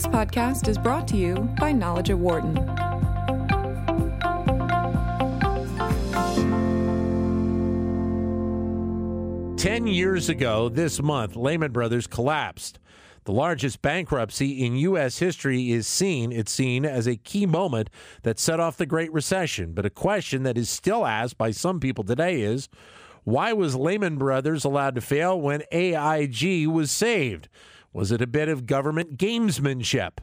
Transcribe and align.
This 0.00 0.06
podcast 0.06 0.66
is 0.66 0.78
brought 0.78 1.06
to 1.08 1.16
you 1.18 1.34
by 1.58 1.72
Knowledge 1.72 2.08
at 2.08 2.16
Wharton. 2.16 2.54
Ten 9.58 9.86
years 9.86 10.30
ago 10.30 10.70
this 10.70 11.02
month, 11.02 11.36
Lehman 11.36 11.72
Brothers 11.72 12.06
collapsed. 12.06 12.78
The 13.24 13.32
largest 13.32 13.82
bankruptcy 13.82 14.64
in 14.64 14.74
U.S. 14.76 15.18
history 15.18 15.70
is 15.70 15.86
seen, 15.86 16.32
it's 16.32 16.50
seen 16.50 16.86
as 16.86 17.06
a 17.06 17.16
key 17.16 17.44
moment 17.44 17.90
that 18.22 18.38
set 18.38 18.58
off 18.58 18.78
the 18.78 18.86
Great 18.86 19.12
Recession. 19.12 19.74
But 19.74 19.84
a 19.84 19.90
question 19.90 20.44
that 20.44 20.56
is 20.56 20.70
still 20.70 21.04
asked 21.04 21.36
by 21.36 21.50
some 21.50 21.78
people 21.78 22.04
today 22.04 22.40
is 22.40 22.70
why 23.24 23.52
was 23.52 23.76
Lehman 23.76 24.16
Brothers 24.16 24.64
allowed 24.64 24.94
to 24.94 25.02
fail 25.02 25.38
when 25.38 25.62
AIG 25.70 26.68
was 26.68 26.90
saved? 26.90 27.50
Was 27.92 28.12
it 28.12 28.22
a 28.22 28.26
bit 28.26 28.48
of 28.48 28.66
government 28.66 29.16
gamesmanship? 29.18 30.18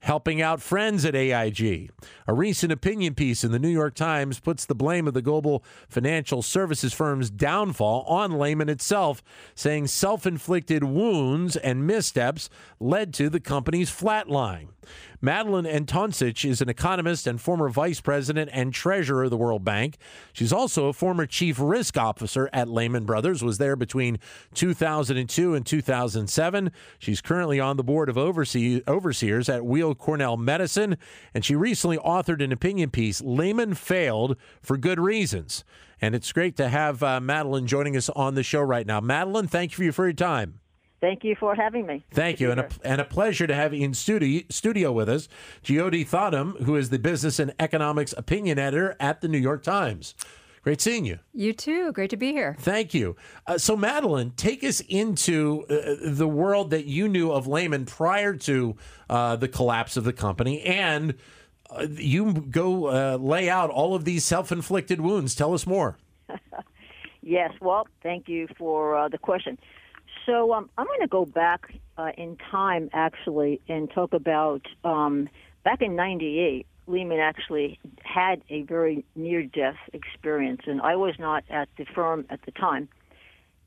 helping 0.00 0.40
out 0.40 0.62
friends 0.62 1.04
at 1.04 1.14
AIG. 1.14 1.90
A 2.26 2.34
recent 2.34 2.72
opinion 2.72 3.14
piece 3.14 3.42
in 3.42 3.52
the 3.52 3.58
New 3.58 3.68
York 3.68 3.94
Times 3.94 4.40
puts 4.40 4.64
the 4.64 4.74
blame 4.74 5.08
of 5.08 5.14
the 5.14 5.22
global 5.22 5.64
financial 5.88 6.42
services 6.42 6.92
firm's 6.92 7.30
downfall 7.30 8.02
on 8.02 8.38
Lehman 8.38 8.68
itself, 8.68 9.22
saying 9.54 9.88
self 9.88 10.26
inflicted 10.26 10.84
wounds 10.84 11.56
and 11.56 11.86
missteps 11.86 12.48
led 12.78 13.12
to 13.14 13.28
the 13.28 13.40
company's 13.40 13.90
flatline. 13.90 14.68
Madeline 15.20 15.64
Antoncic 15.64 16.48
is 16.48 16.60
an 16.60 16.68
economist 16.68 17.26
and 17.26 17.40
former 17.40 17.68
vice 17.68 18.00
president 18.00 18.50
and 18.52 18.72
treasurer 18.72 19.24
of 19.24 19.30
the 19.30 19.36
World 19.36 19.64
Bank. 19.64 19.96
She's 20.32 20.52
also 20.52 20.88
a 20.88 20.92
former 20.92 21.26
chief 21.26 21.58
risk 21.58 21.96
officer 21.96 22.50
at 22.52 22.68
Lehman 22.68 23.04
Brothers, 23.04 23.42
was 23.42 23.58
there 23.58 23.76
between 23.76 24.18
2002 24.54 25.54
and 25.54 25.64
2007. 25.64 26.70
She's 26.98 27.20
currently 27.20 27.60
on 27.60 27.76
the 27.76 27.84
board 27.84 28.08
of 28.08 28.18
oversee- 28.18 28.82
overseers 28.86 29.48
at 29.48 29.64
Weill 29.64 29.94
Cornell 29.94 30.36
Medicine, 30.36 30.96
and 31.34 31.44
she 31.44 31.54
recently 31.54 31.98
authored 31.98 32.42
an 32.42 32.52
opinion 32.52 32.90
piece, 32.90 33.22
Lehman 33.22 33.74
Failed 33.74 34.36
for 34.62 34.76
Good 34.76 35.00
Reasons. 35.00 35.64
And 36.00 36.14
it's 36.14 36.32
great 36.32 36.56
to 36.56 36.68
have 36.68 37.02
uh, 37.02 37.20
Madeline 37.20 37.66
joining 37.66 37.96
us 37.96 38.10
on 38.10 38.34
the 38.34 38.42
show 38.42 38.60
right 38.60 38.86
now. 38.86 39.00
Madeline, 39.00 39.48
thank 39.48 39.78
you 39.78 39.92
for 39.92 40.04
your 40.04 40.12
time. 40.12 40.60
Thank 41.00 41.24
you 41.24 41.36
for 41.36 41.54
having 41.54 41.86
me. 41.86 42.04
Thank 42.10 42.40
you, 42.40 42.50
and 42.50 42.60
a, 42.60 42.68
and 42.82 43.00
a 43.00 43.04
pleasure 43.04 43.46
to 43.46 43.54
have 43.54 43.74
you 43.74 43.84
in 43.84 43.92
studio, 43.92 44.42
studio 44.48 44.92
with 44.92 45.08
us, 45.08 45.28
Jyoti 45.62 46.08
Thottam, 46.08 46.62
who 46.62 46.76
is 46.76 46.88
the 46.90 46.98
business 46.98 47.38
and 47.38 47.54
economics 47.58 48.14
opinion 48.16 48.58
editor 48.58 48.96
at 48.98 49.20
the 49.20 49.28
New 49.28 49.38
York 49.38 49.62
Times. 49.62 50.14
Great 50.66 50.80
seeing 50.80 51.04
you. 51.04 51.20
You 51.32 51.52
too. 51.52 51.92
Great 51.92 52.10
to 52.10 52.16
be 52.16 52.32
here. 52.32 52.56
Thank 52.58 52.92
you. 52.92 53.14
Uh, 53.46 53.56
so, 53.56 53.76
Madeline, 53.76 54.32
take 54.32 54.64
us 54.64 54.80
into 54.80 55.64
uh, 55.70 55.94
the 56.02 56.26
world 56.26 56.70
that 56.70 56.86
you 56.86 57.06
knew 57.06 57.30
of 57.30 57.46
Lehman 57.46 57.84
prior 57.84 58.34
to 58.34 58.74
uh, 59.08 59.36
the 59.36 59.46
collapse 59.46 59.96
of 59.96 60.02
the 60.02 60.12
company, 60.12 60.62
and 60.62 61.14
uh, 61.70 61.86
you 61.88 62.32
go 62.32 62.86
uh, 62.86 63.16
lay 63.16 63.48
out 63.48 63.70
all 63.70 63.94
of 63.94 64.04
these 64.04 64.24
self-inflicted 64.24 65.00
wounds. 65.00 65.36
Tell 65.36 65.54
us 65.54 65.68
more. 65.68 65.98
yes. 67.22 67.52
Well, 67.60 67.86
thank 68.02 68.28
you 68.28 68.48
for 68.58 68.96
uh, 68.96 69.08
the 69.08 69.18
question. 69.18 69.58
So 70.26 70.52
um, 70.52 70.68
I'm 70.76 70.86
going 70.86 71.00
to 71.00 71.06
go 71.06 71.24
back 71.24 71.72
uh, 71.96 72.10
in 72.18 72.36
time 72.50 72.90
actually 72.92 73.60
and 73.68 73.88
talk 73.90 74.12
about 74.12 74.62
um, 74.84 75.28
back 75.64 75.80
in 75.80 75.94
'98. 75.94 76.66
Lehman 76.88 77.18
actually 77.18 77.80
had 78.02 78.42
a 78.48 78.62
very 78.62 79.04
near-death 79.16 79.76
experience, 79.92 80.62
and 80.66 80.80
I 80.80 80.94
was 80.96 81.14
not 81.18 81.42
at 81.50 81.68
the 81.78 81.84
firm 81.84 82.26
at 82.30 82.40
the 82.44 82.52
time. 82.52 82.88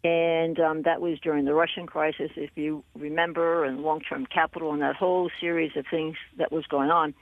And 0.05 0.57
um, 0.57 0.83
that 0.83 1.01
was 1.01 1.19
during 1.19 1.43
the 1.43 1.53
Russian 1.53 1.85
crisis, 1.85 2.31
if 2.37 2.51
you 2.55 2.85
remember, 2.97 3.65
and 3.65 3.81
long-term 3.81 4.27
capital, 4.27 4.71
and 4.71 4.81
that 4.81 4.95
whole 4.95 5.29
series 5.41 5.75
of 5.75 5.85
things 5.91 6.15
that 6.37 6.53
was 6.53 6.65
going 6.67 6.89
on. 6.89 7.13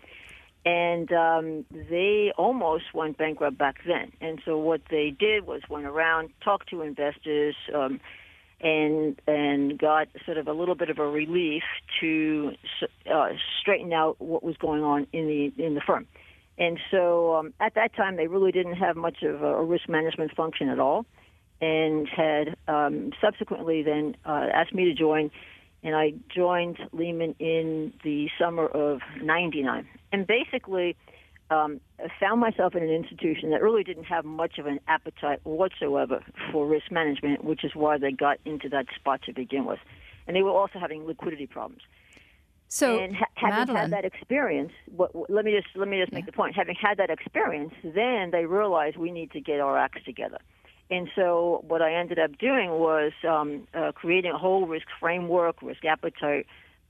And 0.66 1.12
um, 1.12 1.66
they 1.72 2.32
almost 2.38 2.94
went 2.94 3.18
bankrupt 3.18 3.58
back 3.58 3.78
then. 3.88 4.12
And 4.22 4.40
so 4.46 4.60
what 4.60 4.82
they 4.92 5.10
did 5.10 5.48
was 5.48 5.62
went 5.68 5.88
around, 5.88 6.30
talked 6.44 6.70
to 6.70 6.84
investors. 6.84 7.56
Um, 7.74 8.00
and 8.62 9.20
and 9.28 9.78
got 9.78 10.08
sort 10.26 10.38
of 10.38 10.48
a 10.48 10.54
little 10.54 10.76
bit 10.76 10.90
of 10.90 10.98
a 10.98 11.08
relief 11.08 11.64
to 12.00 12.54
uh, 13.12 13.30
straighten 13.62 13.94
out 13.94 14.20
what 14.20 14.44
was 14.44 14.58
going 14.58 14.84
on 14.84 15.08
in 15.14 15.28
the 15.28 15.64
in 15.64 15.76
the 15.76 15.82
firm. 15.82 16.08
And 16.58 16.80
so 16.90 17.36
um, 17.36 17.54
at 17.60 17.76
that 17.76 17.96
time, 17.96 18.16
they 18.16 18.28
really 18.28 18.52
didn't 18.52 18.76
have 18.76 18.96
much 18.96 19.22
of 19.22 19.44
a 19.44 19.64
risk 19.64 19.88
management 19.88 20.36
function 20.36 20.70
at 20.70 20.80
all, 20.80 21.06
and 21.62 22.08
had 22.08 22.56
um, 22.68 23.12
subsequently 23.22 23.84
then 23.84 24.16
uh, 24.26 24.48
asked 24.54 24.74
me 24.74 24.86
to 24.86 24.94
join. 24.94 25.30
And 25.84 25.96
I 25.96 26.14
joined 26.36 26.80
Lehman 26.92 27.36
in 27.38 27.94
the 28.04 28.30
summer 28.40 28.66
of 28.66 29.02
'99. 29.22 29.88
And 30.12 30.26
basically, 30.26 30.96
um, 31.50 31.80
found 32.20 32.42
myself 32.42 32.76
in 32.76 32.84
an 32.84 32.90
institution 32.90 33.52
that 33.52 33.62
really 33.62 33.84
didn't 33.84 34.04
have 34.06 34.26
much 34.26 34.58
of 34.58 34.66
an 34.66 34.80
appetite 34.88 35.40
whatsoever 35.44 36.24
for 36.52 36.68
risk 36.68 36.92
management, 36.92 37.44
which 37.44 37.64
is 37.64 37.72
why 37.74 37.98
they 37.98 38.12
got 38.12 38.38
into 38.46 38.70
that 38.70 38.86
spot 38.96 39.22
to 39.26 39.34
begin 39.34 39.66
with. 39.66 39.80
And 40.28 40.36
they 40.36 40.44
were 40.44 40.52
also 40.52 40.80
having 40.80 41.06
liquidity 41.06 41.48
problems. 41.48 41.84
So, 42.70 43.00
and 43.00 43.16
ha- 43.16 43.26
having 43.36 43.56
Madeline, 43.60 43.82
had 43.82 43.92
that 43.94 44.06
experience, 44.06 44.74
what, 44.94 45.16
what, 45.16 45.30
let 45.30 45.46
me 45.46 45.52
just 45.52 45.68
let 45.76 45.88
me 45.88 46.02
just 46.02 46.12
make 46.12 46.24
Yeah. 46.26 46.32
the 46.32 46.32
point. 46.34 46.56
Having 46.56 46.76
had 46.76 46.98
that 46.98 47.10
experience, 47.10 47.74
then 47.82 48.32
they 48.32 48.46
realized 48.46 48.98
we 48.98 49.12
need 49.12 49.32
to 49.32 49.40
get 49.40 49.62
our 49.62 49.78
acts 49.78 50.04
together. 50.04 50.40
And 50.92 51.10
so, 51.16 51.64
what 51.68 51.82
I 51.82 51.94
ended 51.94 52.20
up 52.20 52.38
doing 52.38 52.72
was 52.72 53.14
um, 53.28 53.68
uh, 53.74 53.94
creating 53.94 54.32
a 54.32 54.38
whole 54.38 54.68
risk 54.68 54.88
framework, 55.00 55.62
risk 55.62 55.86
appetite, 55.86 56.46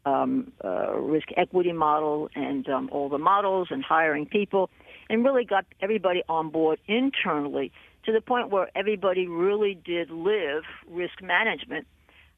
um, 0.07 0.51
uh, 0.63 0.93
risk 0.95 1.27
equity 1.35 1.71
model, 1.71 2.29
and 2.35 2.67
um, 2.69 2.89
all 2.91 3.09
the 3.09 3.17
models, 3.17 3.67
and 3.71 3.83
hiring 3.83 4.25
people, 4.25 4.69
and 5.09 5.23
really 5.23 5.45
got 5.45 5.65
everybody 5.81 6.23
on 6.29 6.49
board 6.49 6.79
internally 6.87 7.71
to 8.05 8.11
the 8.13 8.21
point 8.21 8.49
where 8.49 8.69
everybody 8.75 9.27
really 9.27 9.75
did 9.75 10.09
live 10.09 10.63
risk 10.89 11.21
management 11.21 11.85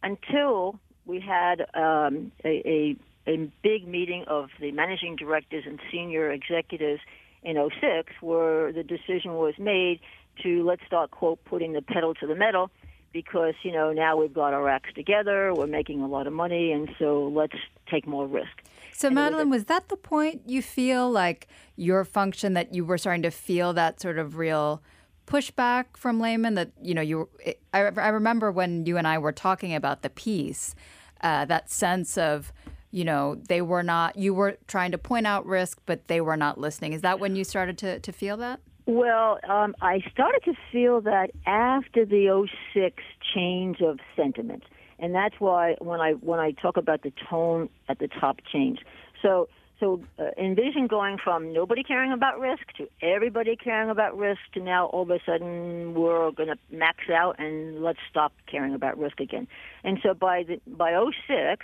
until 0.02 0.80
we 1.06 1.20
had 1.20 1.62
um, 1.76 2.32
a, 2.44 2.50
a, 2.66 2.96
a 3.28 3.52
big 3.62 3.88
meeting 3.88 4.24
of 4.28 4.50
the 4.60 4.72
managing 4.72 5.16
directors 5.16 5.64
and 5.68 5.80
senior 5.92 6.32
executives 6.32 7.02
in 7.44 7.56
06 7.56 8.14
where 8.22 8.72
the 8.72 8.84
decision 8.84 9.34
was 9.36 9.54
made 9.60 10.00
to 10.44 10.64
let's 10.64 10.82
start 10.86 11.12
quote 11.12 11.44
putting 11.46 11.74
the 11.74 11.82
pedal 11.82 12.14
to 12.16 12.28
the 12.28 12.36
metal 12.36 12.70
because 13.14 13.54
you 13.64 13.72
know 13.72 13.92
now 13.92 14.16
we've 14.18 14.34
got 14.34 14.54
our 14.54 14.68
acts 14.70 14.94
together 14.94 15.54
we're 15.54 15.68
making 15.68 16.02
a 16.02 16.08
lot 16.08 16.28
of 16.28 16.34
money 16.34 16.72
and 16.72 16.90
so 17.00 17.28
let's 17.34 17.56
take 17.90 18.06
more 18.08 18.28
risk 18.28 18.50
So, 18.94 19.08
And 19.08 19.18
it 19.18 19.22
was 19.22 19.28
a- 19.28 19.32
Madeline, 19.32 19.50
was 19.50 19.66
that 19.66 19.90
the 19.90 19.96
point 19.98 20.42
you 20.46 20.62
feel 20.62 21.10
like 21.10 21.48
your 21.76 22.04
function 22.06 22.54
that 22.54 22.74
you 22.76 22.84
were 22.86 22.98
starting 22.98 23.24
to 23.24 23.32
feel 23.32 23.74
that 23.74 24.00
sort 24.02 24.18
of 24.20 24.38
real 24.38 24.82
pushback 25.26 25.86
from 25.96 26.20
Lehman? 26.20 26.56
That 26.56 26.72
you 26.82 26.94
know, 26.94 27.02
you. 27.02 27.30
It, 27.44 27.62
I, 27.74 27.80
I 27.82 28.10
remember 28.10 28.52
when 28.52 28.86
you 28.86 28.98
and 28.98 29.08
I 29.08 29.18
were 29.18 29.32
talking 29.32 29.74
about 29.74 30.02
the 30.02 30.10
piece, 30.10 30.76
uh, 31.22 31.46
that 31.46 31.70
sense 31.70 32.18
of, 32.18 32.52
you 32.92 33.06
know, 33.06 33.36
they 33.36 33.62
were 33.62 33.84
not. 33.84 34.18
You 34.18 34.34
were 34.34 34.58
trying 34.68 34.92
to 34.92 34.98
point 34.98 35.26
out 35.28 35.46
risk, 35.46 35.80
but 35.86 36.08
they 36.08 36.20
were 36.22 36.38
not 36.38 36.58
listening. 36.60 36.94
Is 36.94 37.02
that 37.02 37.20
when 37.20 37.36
you 37.36 37.44
started 37.44 37.78
to 37.80 38.00
to 38.00 38.12
feel 38.12 38.38
that? 38.38 38.60
Well, 38.90 39.38
um, 39.48 39.76
I 39.84 40.00
started 40.12 40.42
to 40.46 40.54
feel 40.72 41.02
that 41.02 41.30
after 41.46 42.06
the 42.06 42.48
06 42.74 43.04
change 43.36 43.82
of 43.82 44.00
sentiment, 44.16 44.64
and 44.98 45.14
that's 45.14 45.36
why 45.38 45.76
when 45.78 46.00
I 46.00 46.14
when 46.14 46.40
I 46.40 46.54
talk 46.54 46.76
about 46.76 47.04
the 47.04 47.14
tone 47.30 47.70
at 47.88 48.00
the 48.00 48.08
top 48.08 48.40
change. 48.52 48.80
So 49.22 49.48
so 49.80 50.02
uh, 50.18 50.32
envision 50.40 50.88
going 50.88 51.20
from 51.24 51.54
nobody 51.54 51.84
caring 51.84 52.12
about 52.12 52.40
risk 52.40 52.64
to 52.78 52.90
everybody 53.00 53.56
caring 53.56 53.92
about 53.92 54.18
risk 54.18 54.42
to 54.56 54.60
now 54.60 54.88
all 54.88 55.04
of 55.04 55.12
a 55.12 55.20
sudden 55.24 55.94
we're 55.94 56.32
going 56.32 56.50
to 56.50 56.58
max 56.76 57.12
out 57.12 57.36
and 57.38 57.84
let's 57.84 58.00
stop 58.10 58.34
caring 58.48 58.74
about 58.74 58.98
risk 58.98 59.20
again. 59.20 59.48
And 59.84 60.00
so 60.02 60.16
by 60.16 60.42
the 60.42 60.60
by 60.66 61.00
06, 61.28 61.64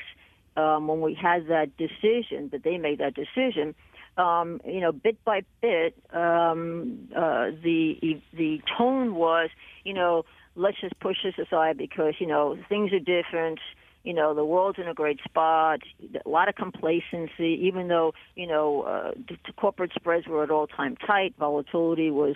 um, 0.57 0.87
when 0.87 1.01
we 1.01 1.15
had 1.15 1.47
that 1.47 1.75
decision, 1.75 2.49
that 2.51 2.61
they 2.63 2.77
made 2.77 2.99
that 2.99 3.15
decision, 3.15 3.73
um, 4.17 4.61
you 4.65 4.79
know, 4.79 4.91
bit 4.91 5.23
by 5.25 5.41
bit, 5.61 5.95
um, 6.13 7.09
uh, 7.15 7.51
the 7.63 8.21
the 8.33 8.61
tone 8.77 9.15
was, 9.15 9.49
you 9.83 9.93
know, 9.93 10.23
let's 10.55 10.79
just 10.79 10.99
push 10.99 11.17
this 11.23 11.35
aside 11.37 11.77
because 11.77 12.13
you 12.19 12.27
know 12.27 12.57
things 12.69 12.91
are 12.93 12.99
different. 12.99 13.59
You 14.03 14.13
know, 14.13 14.35
the 14.35 14.45
world's 14.45 14.77
in 14.77 14.87
a 14.87 14.93
great 14.93 15.19
spot. 15.23 15.79
A 16.23 16.29
lot 16.29 16.47
of 16.47 16.55
complacency, 16.55 17.59
even 17.63 17.87
though 17.87 18.13
you 18.35 18.47
know 18.47 18.83
uh, 18.83 19.11
the, 19.27 19.53
corporate 19.53 19.91
spreads 19.95 20.27
were 20.27 20.43
at 20.43 20.51
all-time 20.51 20.95
tight, 20.95 21.33
volatility 21.39 22.11
was, 22.11 22.35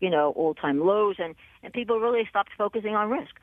you 0.00 0.10
know, 0.10 0.30
all-time 0.30 0.80
lows, 0.80 1.16
and 1.18 1.34
and 1.62 1.72
people 1.72 2.00
really 2.00 2.26
stopped 2.28 2.50
focusing 2.56 2.94
on 2.94 3.10
risk. 3.10 3.34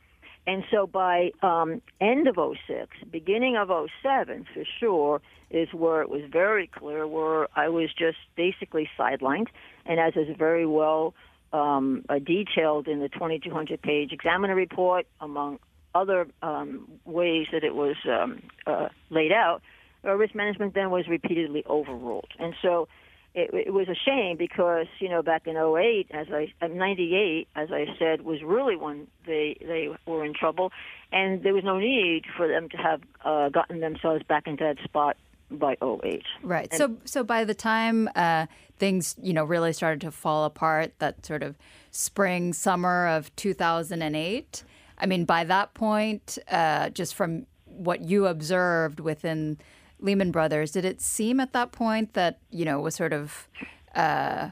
And 0.48 0.64
so 0.72 0.88
by 0.88 1.32
um, 1.44 1.82
end 2.00 2.28
of 2.28 2.38
06, 2.38 2.90
beginning 3.12 3.58
of 3.58 3.70
07, 4.02 4.46
for 4.54 4.64
sure, 4.80 5.22
is 5.52 5.68
where 5.74 6.02
it 6.02 6.10
was 6.10 6.22
very 6.32 6.68
clear 6.68 7.06
where 7.06 7.48
I 7.56 7.68
was 7.68 7.90
just 7.98 8.18
basically 8.36 8.90
sidelined. 8.98 9.48
And 9.86 10.00
as 10.00 10.14
is 10.16 10.36
very 10.38 10.66
well 10.66 11.14
um, 11.52 12.06
uh, 12.10 12.20
detailed 12.20 12.88
in 12.88 13.00
the 13.00 13.10
2,200 13.10 13.82
page 13.82 14.12
examiner 14.14 14.56
report, 14.56 15.06
among 15.20 15.60
other 15.94 16.28
um, 16.42 16.88
ways 17.06 17.48
that 17.52 17.64
it 17.64 17.76
was 17.76 17.96
um, 18.10 18.42
uh, 18.66 18.88
laid 19.10 19.32
out, 19.32 19.62
uh, 20.06 20.14
risk 20.14 20.36
management 20.36 20.74
then 20.74 20.92
was 20.92 21.08
repeatedly 21.08 21.64
overruled, 21.68 22.30
and 22.40 22.54
so 22.62 22.88
it, 23.38 23.68
it 23.68 23.74
was 23.74 23.88
a 23.88 23.96
shame 23.96 24.36
because 24.36 24.88
you 25.00 25.10
know 25.10 25.22
back 25.22 25.46
in 25.46 25.56
08, 25.56 26.08
as 26.12 26.28
I 26.32 26.52
uh, 26.62 26.68
98, 26.68 27.48
as 27.56 27.70
I 27.72 27.86
said, 28.00 28.22
was 28.24 28.42
really 28.42 28.76
when 28.76 29.08
they 29.28 29.56
they 29.62 29.90
were 30.08 30.26
in 30.26 30.34
trouble, 30.34 30.72
and 31.12 31.44
there 31.44 31.54
was 31.54 31.64
no 31.64 31.78
need 31.78 32.24
for 32.36 32.48
them 32.48 32.68
to 32.70 32.78
have 32.78 33.02
uh, 33.24 33.50
gotten 33.50 33.80
themselves 33.80 34.24
back 34.24 34.48
into 34.48 34.64
that 34.64 34.84
spot 34.84 35.18
by 35.52 35.78
08. 35.82 36.24
Right. 36.42 36.68
And 36.72 36.78
so 36.78 36.98
so 37.06 37.24
by 37.24 37.44
the 37.44 37.54
time 37.54 38.10
uh, 38.16 38.48
things 38.78 39.16
you 39.22 39.34
know 39.34 39.46
really 39.46 39.72
started 39.72 40.02
to 40.02 40.12
fall 40.12 40.46
apart, 40.46 40.94
that 40.98 41.24
sort 41.24 41.44
of 41.44 41.56
spring 41.92 42.54
summer 42.54 43.08
of 43.08 43.34
2008. 43.36 44.64
I 45.00 45.06
mean, 45.06 45.26
by 45.26 45.44
that 45.44 45.76
point, 45.76 46.40
uh, 46.50 46.90
just 46.90 47.14
from 47.14 47.46
what 47.66 48.02
you 48.02 48.26
observed 48.26 49.00
within 49.00 49.60
Lehman 50.00 50.32
Brothers, 50.32 50.72
did 50.72 50.86
it 50.86 51.02
seem 51.02 51.40
at 51.40 51.54
that 51.54 51.72
point 51.72 52.14
that 52.14 52.40
you 52.52 52.66
know 52.66 52.80
was 52.80 52.96
sort 52.96 53.14
of 53.14 53.48
uh, 53.96 54.50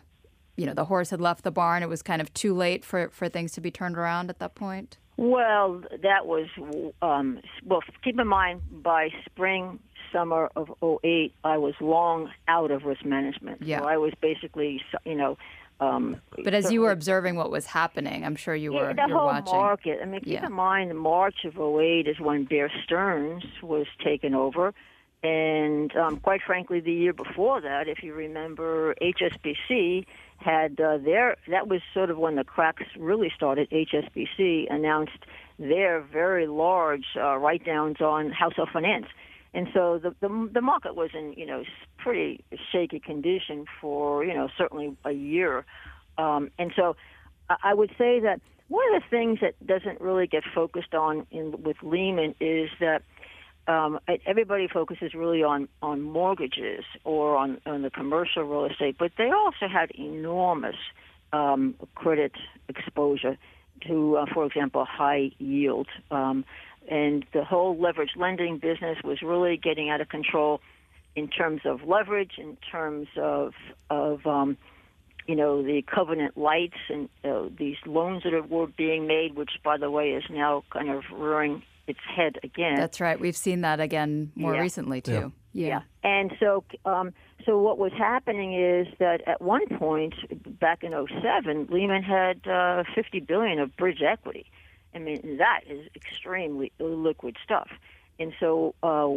you 0.58 0.66
know 0.66 0.74
the 0.74 0.86
horse 0.86 1.10
had 1.12 1.22
left 1.22 1.44
the 1.44 1.52
barn? 1.52 1.84
It 1.84 1.90
was 1.90 2.02
kind 2.02 2.22
of 2.22 2.34
too 2.34 2.54
late 2.54 2.84
for 2.84 3.10
for 3.10 3.30
things 3.30 3.52
to 3.54 3.62
be 3.62 3.72
turned 3.72 3.98
around 3.98 4.30
at 4.30 4.40
that 4.40 4.56
point. 4.56 4.98
Well, 5.18 5.82
that 6.04 6.26
was 6.26 6.48
um, 7.02 7.40
well. 7.64 7.82
Keep 8.04 8.20
in 8.20 8.28
mind, 8.28 8.62
by 8.84 9.10
spring 9.26 9.80
summer 10.12 10.50
of 10.56 10.70
08, 10.82 11.34
I 11.44 11.58
was 11.58 11.74
long 11.82 12.30
out 12.48 12.72
of 12.72 12.84
risk 12.84 13.04
management. 13.06 13.62
Yeah. 13.62 13.80
So 13.82 13.88
I 13.88 13.98
was 13.98 14.14
basically, 14.22 14.82
you 15.06 15.16
know. 15.16 15.38
Um, 15.82 16.22
but 16.44 16.54
as 16.54 16.72
you 16.72 16.80
were 16.82 16.92
observing 16.92 17.36
what 17.36 17.52
was 17.52 17.66
happening, 17.66 18.24
I'm 18.24 18.38
sure 18.38 18.56
you 18.56 18.72
were, 18.72 18.94
yeah, 18.96 19.08
the 19.08 19.14
whole 19.14 19.26
watching. 19.26 19.54
market. 19.58 20.00
I 20.02 20.06
mean, 20.06 20.22
keep 20.22 20.32
Yeah. 20.34 20.46
in 20.46 20.54
mind, 20.54 20.98
March 20.98 21.44
of 21.44 21.58
08 21.60 22.08
is 22.08 22.18
when 22.18 22.46
Bear 22.46 22.72
Stearns 22.86 23.44
was 23.62 23.86
taken 24.02 24.34
over. 24.34 24.74
And 25.26 25.96
um, 25.96 26.18
quite 26.18 26.42
frankly, 26.46 26.80
the 26.82 26.94
year 26.94 27.12
before 27.12 27.60
that, 27.60 27.88
if 27.88 28.04
you 28.04 28.14
remember, 28.14 28.94
HSBC 29.02 30.06
had 30.38 30.80
uh, 30.80 31.00
their, 31.00 31.36
that 31.48 31.68
was 31.68 31.82
sort 31.96 32.12
of 32.12 32.20
when 32.20 32.36
the 32.36 32.44
cracks 32.44 32.84
really 32.96 33.32
started. 33.36 33.68
HSBC 33.72 34.72
announced 34.72 35.18
their 35.58 36.02
very 36.02 36.46
large 36.46 37.06
uh, 37.16 37.38
write 37.38 37.66
downs 37.66 38.02
on 38.02 38.30
household 38.30 38.70
finance. 38.72 39.08
And 39.56 39.68
so 39.74 39.98
the, 39.98 40.14
the 40.20 40.50
the 40.54 40.62
market 40.62 40.96
was 40.96 41.12
in 41.14 41.34
you 41.38 41.46
know 41.46 41.64
pretty 41.98 42.44
shaky 42.74 43.00
condition 43.00 43.66
for 43.80 44.24
you 44.26 44.34
know 44.34 44.50
certainly 44.58 44.98
a 45.06 45.14
year, 45.14 45.66
um, 46.18 46.52
and 46.60 46.74
so 46.76 46.98
I 47.64 47.74
would 47.74 47.92
say 47.98 48.20
that 48.20 48.42
one 48.68 48.84
of 48.94 49.02
the 49.02 49.10
things 49.10 49.40
that 49.40 49.56
doesn't 49.66 50.02
really 50.02 50.28
get 50.28 50.44
focused 50.54 50.94
on 50.94 51.26
in 51.32 51.64
with 51.64 51.78
Lehman 51.82 52.36
is 52.42 52.70
that 52.82 53.04
um, 53.68 54.00
everybody 54.26 54.68
focuses 54.68 55.14
really 55.14 55.44
on 55.44 55.68
on 55.82 56.02
mortgages 56.02 56.84
or 57.04 57.36
on 57.36 57.60
on 57.66 57.82
the 57.82 57.90
commercial 57.90 58.44
real 58.44 58.66
estate, 58.66 58.96
but 58.98 59.12
they 59.18 59.32
also 59.32 59.68
had 59.68 59.92
enormous 59.92 60.76
um, 61.34 61.76
credit 61.96 62.34
exposure 62.70 63.38
to, 63.88 64.18
uh, 64.18 64.26
for 64.34 64.46
example, 64.46 64.86
high 64.86 65.32
yield. 65.38 65.88
Um, 66.12 66.46
and 66.90 67.26
the 67.34 67.44
whole 67.44 67.78
leverage 67.78 68.12
lending 68.16 68.60
business 68.60 68.98
was 69.04 69.22
really 69.22 69.58
getting 69.58 69.90
out 69.90 70.02
of 70.02 70.10
control 70.10 70.62
in 71.16 71.28
terms 71.28 71.62
of 71.66 71.84
leverage, 71.84 72.34
in 72.38 72.58
terms 72.72 73.08
of 73.18 73.54
of 73.90 74.26
um, 74.28 74.58
you 75.28 75.36
know 75.36 75.64
the 75.64 75.82
covenant 75.84 76.38
lights 76.38 76.78
and 76.90 77.10
uh, 77.24 77.44
these 77.58 77.78
loans 77.86 78.24
that 78.24 78.34
are, 78.34 78.44
were 78.44 78.68
being 78.68 79.08
made, 79.08 79.36
which 79.36 79.52
by 79.64 79.78
the 79.78 79.90
way 79.90 80.12
is 80.12 80.24
now 80.30 80.64
kind 80.70 80.90
of 80.90 81.04
rearing 81.12 81.64
its 81.88 82.00
head 82.16 82.38
again. 82.44 82.76
That's 82.78 83.00
right. 83.00 83.20
We've 83.20 83.38
seen 83.38 83.62
that 83.62 83.80
again 83.80 84.32
more 84.36 84.56
Yeah. 84.56 84.62
recently 84.62 85.02
too. 85.02 85.32
Yeah. 85.54 85.82
And 86.04 86.34
so, 86.40 86.64
um, 86.86 87.14
so 87.46 87.60
what 87.60 87.78
was 87.78 87.94
happening 87.94 88.54
is 88.60 88.88
that 89.00 89.22
at 89.28 89.42
one 89.42 89.66
point 89.78 90.14
back 90.60 90.84
in 90.84 90.92
'07, 90.92 91.68
Lehman 91.70 92.04
had 92.04 92.46
uh, 92.48 92.84
50 92.94 93.22
billion 93.22 93.60
of 93.60 93.76
bridge 93.78 94.02
equity. 94.02 94.48
I 94.94 95.00
mean, 95.00 95.38
that 95.38 95.62
is 95.70 95.88
extremely 95.96 96.72
liquid 96.80 97.38
stuff. 97.44 97.70
And 98.20 98.34
so, 98.40 98.76
uh, 98.82 99.08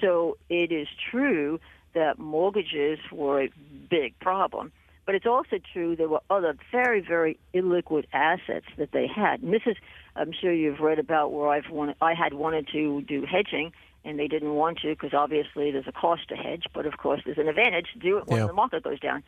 so 0.00 0.38
it 0.48 0.70
is 0.72 0.88
true 1.10 1.60
that 1.94 2.18
mortgages 2.18 2.98
were 3.10 3.42
a 3.42 3.50
big 3.88 4.18
problem. 4.20 4.72
But 5.10 5.16
it's 5.16 5.26
also 5.26 5.56
true 5.72 5.96
there 5.96 6.08
were 6.08 6.20
other 6.30 6.54
very, 6.70 7.00
very 7.00 7.36
illiquid 7.52 8.04
assets 8.12 8.66
that 8.78 8.92
they 8.92 9.08
had. 9.08 9.42
And 9.42 9.52
this 9.52 9.62
is, 9.66 9.74
I'm 10.14 10.30
sure 10.30 10.52
you've 10.52 10.78
read 10.78 11.00
about 11.00 11.32
where 11.32 11.48
I've 11.48 11.68
wanted, 11.68 11.96
I 12.00 12.14
had 12.14 12.32
wanted 12.32 12.68
to 12.68 13.02
do 13.02 13.26
hedging, 13.26 13.72
and 14.04 14.20
they 14.20 14.28
didn't 14.28 14.54
want 14.54 14.78
to 14.82 14.90
because 14.90 15.12
obviously 15.12 15.72
there's 15.72 15.88
a 15.88 15.92
cost 15.92 16.28
to 16.28 16.36
hedge, 16.36 16.62
but 16.72 16.86
of 16.86 16.96
course 16.98 17.22
there's 17.24 17.38
an 17.38 17.48
advantage 17.48 17.88
to 17.94 17.98
do 17.98 18.18
it 18.18 18.28
when 18.28 18.38
Yeah. 18.38 18.46
the 18.46 18.52
market 18.52 18.84
goes 18.84 19.00
down. 19.00 19.24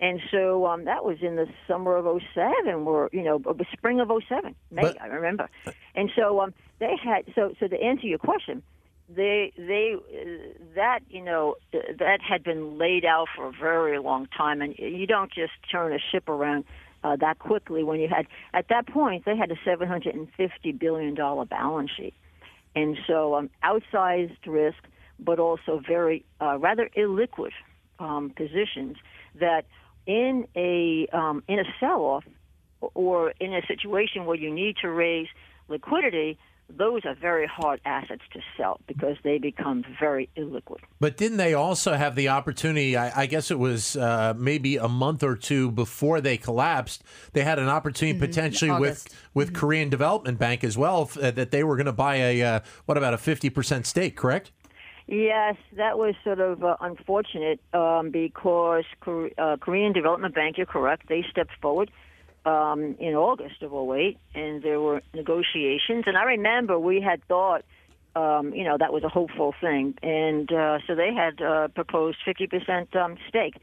And 0.00 0.22
so 0.30 0.64
um, 0.64 0.86
that 0.86 1.04
was 1.04 1.18
in 1.20 1.36
the 1.36 1.48
summer 1.68 1.96
of 1.96 2.06
'07, 2.32 2.72
or 2.86 3.10
you 3.12 3.22
know, 3.22 3.36
the 3.38 3.66
spring 3.74 4.00
of 4.00 4.10
'07, 4.26 4.54
May, 4.70 4.80
But- 4.84 5.02
I 5.02 5.08
remember. 5.08 5.50
And 5.94 6.10
so 6.16 6.40
um, 6.40 6.54
they 6.78 6.96
had 6.96 7.26
so 7.34 7.52
so 7.60 7.68
to 7.68 7.78
answer 7.78 8.06
your 8.06 8.16
question, 8.18 8.62
they 9.08 9.52
they 9.56 9.94
uh, 9.94 10.58
that 10.74 11.00
you 11.08 11.22
know 11.22 11.56
that 11.72 12.20
had 12.20 12.42
been 12.42 12.78
laid 12.78 13.04
out 13.04 13.28
for 13.34 13.46
a 13.46 13.52
very 13.52 13.98
long 13.98 14.26
time, 14.36 14.60
and 14.60 14.74
you 14.78 15.06
don't 15.06 15.32
just 15.32 15.52
turn 15.70 15.92
a 15.92 15.98
ship 16.10 16.28
around 16.28 16.64
uh, 17.04 17.16
that 17.16 17.38
quickly. 17.38 17.84
When 17.84 18.00
you 18.00 18.08
had 18.08 18.26
at 18.52 18.68
that 18.68 18.88
point, 18.88 19.24
they 19.24 19.36
had 19.36 19.50
a 19.50 19.56
750 19.64 20.72
billion 20.72 21.14
dollar 21.14 21.44
balance 21.44 21.90
sheet, 21.96 22.14
and 22.74 22.98
so 23.06 23.36
um, 23.36 23.50
outsized 23.64 24.38
risk, 24.46 24.78
but 25.20 25.38
also 25.38 25.80
very 25.86 26.24
uh, 26.40 26.58
rather 26.58 26.90
illiquid 26.96 27.52
um, 28.00 28.32
positions 28.36 28.96
that 29.36 29.66
in 30.06 30.46
a 30.56 31.06
um, 31.12 31.44
in 31.48 31.60
a 31.60 31.64
sell-off 31.78 32.24
or 32.94 33.30
in 33.40 33.54
a 33.54 33.64
situation 33.66 34.26
where 34.26 34.36
you 34.36 34.52
need 34.52 34.76
to 34.82 34.90
raise 34.90 35.28
liquidity, 35.68 36.38
those 36.68 37.04
are 37.04 37.14
very 37.14 37.46
hard 37.46 37.80
assets 37.84 38.22
to 38.32 38.40
sell 38.56 38.80
because 38.86 39.16
they 39.22 39.38
become 39.38 39.84
very 40.00 40.28
illiquid. 40.36 40.78
But 41.00 41.16
didn't 41.16 41.38
they 41.38 41.54
also 41.54 41.94
have 41.94 42.14
the 42.14 42.28
opportunity? 42.28 42.96
I, 42.96 43.22
I 43.22 43.26
guess 43.26 43.50
it 43.50 43.58
was 43.58 43.96
uh, 43.96 44.34
maybe 44.36 44.76
a 44.76 44.88
month 44.88 45.22
or 45.22 45.36
two 45.36 45.70
before 45.70 46.20
they 46.20 46.36
collapsed. 46.36 47.04
They 47.32 47.42
had 47.42 47.58
an 47.58 47.68
opportunity 47.68 48.18
potentially 48.18 48.70
August. 48.70 49.10
with 49.34 49.48
with 49.48 49.54
Korean 49.54 49.88
Development 49.88 50.38
Bank 50.38 50.64
as 50.64 50.76
well 50.76 51.02
f- 51.02 51.16
uh, 51.16 51.30
that 51.32 51.50
they 51.50 51.62
were 51.62 51.76
going 51.76 51.86
to 51.86 51.92
buy 51.92 52.16
a 52.16 52.42
uh, 52.42 52.60
what 52.86 52.98
about 52.98 53.14
a 53.14 53.18
fifty 53.18 53.50
percent 53.50 53.86
stake? 53.86 54.16
Correct? 54.16 54.50
Yes, 55.06 55.54
that 55.76 55.98
was 55.98 56.16
sort 56.24 56.40
of 56.40 56.64
uh, 56.64 56.76
unfortunate 56.80 57.60
um, 57.72 58.10
because 58.10 58.84
uh, 59.06 59.56
Korean 59.60 59.92
Development 59.92 60.34
Bank, 60.34 60.56
you're 60.56 60.66
correct, 60.66 61.08
they 61.08 61.24
stepped 61.30 61.52
forward 61.62 61.92
um, 62.46 62.96
in 63.00 63.14
August 63.14 63.60
of 63.62 63.72
08, 63.74 64.16
and 64.34 64.62
there 64.62 64.80
were 64.80 65.02
negotiations. 65.12 66.04
And 66.06 66.16
I 66.16 66.22
remember 66.22 66.78
we 66.78 67.00
had 67.00 67.22
thought, 67.26 67.64
um, 68.14 68.54
you 68.54 68.64
know, 68.64 68.76
that 68.78 68.92
was 68.92 69.02
a 69.02 69.08
hopeful 69.08 69.52
thing. 69.60 69.94
And 70.02 70.50
uh, 70.50 70.78
so 70.86 70.94
they 70.94 71.12
had 71.12 71.42
uh, 71.42 71.68
proposed 71.68 72.18
50% 72.26 72.94
um, 72.96 73.16
stake. 73.28 73.56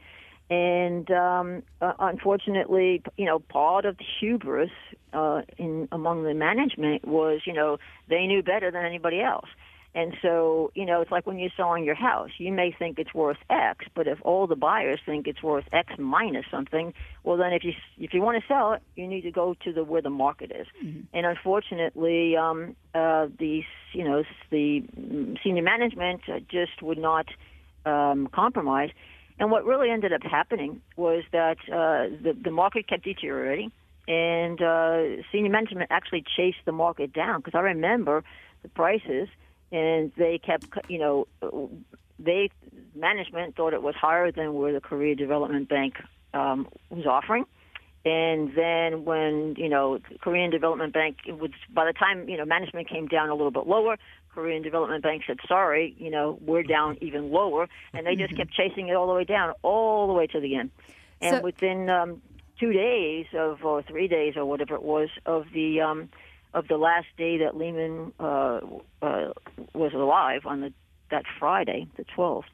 And 0.50 1.10
um, 1.10 1.62
uh, 1.80 1.94
unfortunately, 1.98 3.02
you 3.16 3.24
know, 3.24 3.38
part 3.38 3.86
of 3.86 3.96
the 3.96 4.04
hubris 4.20 4.70
uh, 5.14 5.42
in 5.56 5.88
among 5.90 6.24
the 6.24 6.34
management 6.34 7.06
was, 7.08 7.40
you 7.46 7.54
know, 7.54 7.78
they 8.08 8.26
knew 8.26 8.42
better 8.42 8.70
than 8.70 8.84
anybody 8.84 9.22
else. 9.22 9.48
And 9.94 10.16
so, 10.22 10.72
you 10.74 10.84
know, 10.84 11.00
it's 11.02 11.12
like 11.12 11.24
when 11.24 11.38
you're 11.38 11.52
selling 11.56 11.84
your 11.84 11.94
house. 11.94 12.30
You 12.38 12.52
may 12.52 12.74
think 12.76 12.98
it's 12.98 13.14
worth 13.14 13.36
X, 13.48 13.86
but 13.94 14.08
if 14.08 14.18
all 14.22 14.48
the 14.48 14.56
buyers 14.56 14.98
think 15.06 15.28
it's 15.28 15.40
worth 15.42 15.64
X 15.72 15.92
minus 15.98 16.46
something, 16.50 16.92
well, 17.22 17.36
then 17.36 17.52
if 17.52 17.62
you 17.62 17.72
if 17.98 18.12
you 18.12 18.20
want 18.20 18.42
to 18.42 18.46
sell 18.48 18.72
it, 18.72 18.82
you 18.96 19.06
need 19.06 19.20
to 19.22 19.30
go 19.30 19.54
to 19.64 19.72
the 19.72 19.84
where 19.84 20.02
the 20.02 20.10
market 20.10 20.50
is. 20.50 20.66
And 21.12 21.24
unfortunately, 21.24 22.36
um, 22.36 22.74
uh, 22.92 23.28
the 23.38 23.62
you 23.92 24.04
know 24.04 24.24
the 24.50 24.82
senior 25.44 25.62
management 25.62 26.22
just 26.50 26.82
would 26.82 26.98
not 26.98 27.26
um, 27.86 28.28
compromise. 28.32 28.90
And 29.38 29.50
what 29.50 29.64
really 29.64 29.90
ended 29.90 30.12
up 30.12 30.22
happening 30.22 30.80
was 30.96 31.22
that 31.30 31.58
uh, 31.68 32.10
the 32.20 32.36
the 32.42 32.50
market 32.50 32.88
kept 32.88 33.04
deteriorating, 33.04 33.70
and 34.08 34.60
uh, 34.60 35.22
senior 35.30 35.50
management 35.50 35.92
actually 35.92 36.24
chased 36.36 36.64
the 36.64 36.72
market 36.72 37.12
down 37.12 37.40
because 37.40 37.56
I 37.56 37.60
remember 37.62 38.24
the 38.62 38.68
prices 38.70 39.28
and 39.74 40.12
they 40.16 40.38
kept, 40.38 40.66
you 40.88 40.98
know, 40.98 41.26
they 42.18 42.48
management 42.94 43.56
thought 43.56 43.74
it 43.74 43.82
was 43.82 43.96
higher 43.96 44.30
than 44.30 44.54
where 44.54 44.72
the 44.72 44.80
Korea 44.80 45.16
Development 45.16 45.68
Bank 45.68 45.94
um, 46.32 46.68
was 46.90 47.06
offering. 47.06 47.44
And 48.04 48.54
then 48.54 49.04
when 49.04 49.54
you 49.56 49.68
know 49.68 49.98
Korean 50.20 50.50
Development 50.50 50.92
Bank, 50.92 51.16
it 51.26 51.38
was 51.38 51.50
by 51.72 51.86
the 51.86 51.92
time 51.92 52.28
you 52.28 52.36
know 52.36 52.44
management 52.44 52.88
came 52.88 53.08
down 53.08 53.30
a 53.30 53.34
little 53.34 53.50
bit 53.50 53.66
lower, 53.66 53.96
Korean 54.32 54.62
Development 54.62 55.02
Bank 55.02 55.22
said, 55.26 55.38
"Sorry, 55.48 55.96
you 55.98 56.10
know 56.10 56.38
we're 56.42 56.62
down 56.62 56.98
even 57.00 57.32
lower," 57.32 57.66
and 57.94 58.06
they 58.06 58.14
just 58.14 58.36
kept 58.36 58.52
chasing 58.52 58.88
it 58.88 58.94
all 58.94 59.06
the 59.06 59.14
way 59.14 59.24
down, 59.24 59.54
all 59.62 60.06
the 60.06 60.12
way 60.12 60.26
to 60.28 60.38
the 60.38 60.54
end. 60.54 60.70
And 61.20 61.36
So- 61.36 61.42
within 61.42 61.88
um, 61.88 62.20
two 62.60 62.72
days 62.72 63.26
of 63.32 63.64
or 63.64 63.82
three 63.82 64.06
days 64.06 64.36
or 64.36 64.44
whatever 64.44 64.74
it 64.74 64.82
was 64.82 65.08
of 65.24 65.46
the 65.54 65.80
um, 65.80 66.10
of 66.54 66.68
the 66.68 66.76
last 66.76 67.06
day 67.18 67.38
that 67.38 67.56
Lehman 67.56 68.12
uh, 68.18 68.60
uh, 69.02 69.32
was 69.74 69.92
alive 69.92 70.42
on 70.46 70.60
the 70.60 70.72
that 71.10 71.24
Friday, 71.38 71.86
the 71.96 72.04
12th, 72.16 72.44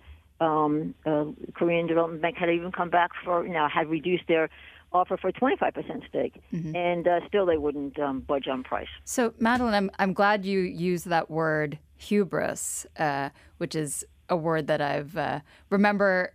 um, 0.40 0.94
uh, 1.06 1.26
Korean 1.54 1.86
Development 1.86 2.20
Bank 2.20 2.36
had 2.36 2.50
even 2.50 2.72
come 2.72 2.90
back 2.90 3.10
for 3.24 3.46
you 3.46 3.52
know 3.52 3.68
had 3.68 3.88
reduced 3.88 4.24
their 4.26 4.48
offer 4.92 5.16
for 5.16 5.28
a 5.28 5.32
25% 5.32 6.08
stake, 6.08 6.34
Mm-hmm. 6.52 6.74
and 6.74 7.06
uh, 7.06 7.20
still 7.28 7.46
they 7.46 7.56
wouldn't 7.56 7.96
um, 8.00 8.20
budge 8.20 8.48
on 8.48 8.64
price. 8.64 8.88
So, 9.04 9.32
Madeline, 9.38 9.74
I'm, 9.74 9.90
I'm 10.00 10.12
glad 10.12 10.44
you 10.44 10.58
used 10.60 11.06
that 11.06 11.30
word 11.30 11.78
hubris, 11.96 12.86
uh, 12.98 13.28
which 13.58 13.76
is 13.76 14.04
a 14.28 14.36
word 14.36 14.66
that 14.66 14.80
I've 14.80 15.16
uh, 15.16 15.40
remember 15.68 16.32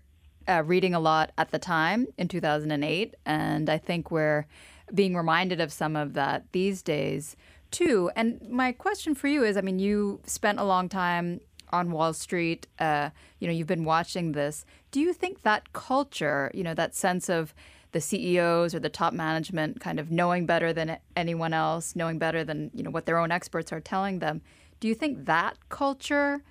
uh, 0.47 0.63
reading 0.65 0.93
a 0.93 0.99
lot 1.01 1.31
at 1.37 1.51
the 1.51 1.59
time 1.59 2.07
in 2.17 2.29
2008, 2.29 3.13
and 3.25 3.69
I 3.69 3.77
think 3.77 4.09
we're 4.09 4.45
being 4.93 5.17
reminded 5.17 5.59
of 5.59 5.73
some 5.73 5.95
of 5.97 6.13
that 6.13 6.45
these 6.53 6.81
days 6.81 7.35
too. 7.75 8.09
And 8.15 8.41
my 8.49 8.71
question 8.71 9.15
for 9.15 9.27
you 9.27 9.43
is, 9.43 9.57
I 9.57 9.61
mean, 9.61 9.79
you 9.79 10.21
spent 10.25 10.59
a 10.59 10.63
long 10.63 10.87
time 10.87 11.41
on 11.71 11.91
Wall 11.91 12.13
Street. 12.13 12.67
Uh, 12.79 13.09
you 13.39 13.47
know, 13.47 13.53
you've 13.53 13.67
been 13.67 13.83
watching 13.83 14.31
this. 14.31 14.65
Do 14.91 15.01
you 15.01 15.11
think 15.11 15.41
that 15.41 15.73
culture, 15.73 16.49
you 16.53 16.63
know, 16.63 16.73
that 16.73 16.95
sense 16.95 17.29
of 17.29 17.53
the 17.91 17.99
CEOs 17.99 18.73
or 18.73 18.79
the 18.79 18.89
top 18.89 19.13
management 19.13 19.81
kind 19.81 19.99
of 19.99 20.09
knowing 20.09 20.45
better 20.45 20.71
than 20.71 20.97
anyone 21.17 21.53
else, 21.53 21.95
knowing 21.95 22.17
better 22.17 22.43
than 22.45 22.71
you 22.73 22.83
know 22.83 22.91
what 22.91 23.05
their 23.05 23.17
own 23.17 23.31
experts 23.31 23.73
are 23.73 23.81
telling 23.81 24.19
them. 24.19 24.41
Do 24.79 24.87
you 24.87 24.95
think 24.95 25.25
that 25.25 25.57
culture 25.69 26.43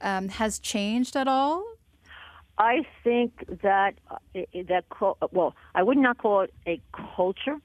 um, 0.00 0.28
has 0.30 0.58
changed 0.58 1.16
at 1.16 1.28
all? 1.28 1.64
I 2.58 2.84
think 3.04 3.44
that 3.62 3.94
uh, 4.10 4.16
that 4.68 4.84
well, 5.30 5.54
I 5.74 5.82
would 5.82 5.98
not 5.98 6.18
call 6.18 6.42
it 6.42 6.54
a 6.66 6.80
culture. 7.16 7.58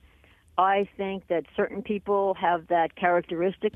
I 0.58 0.88
think 0.98 1.28
that 1.28 1.46
certain 1.56 1.82
people 1.82 2.34
have 2.36 2.68
that 2.68 2.96
characteristic 2.96 3.74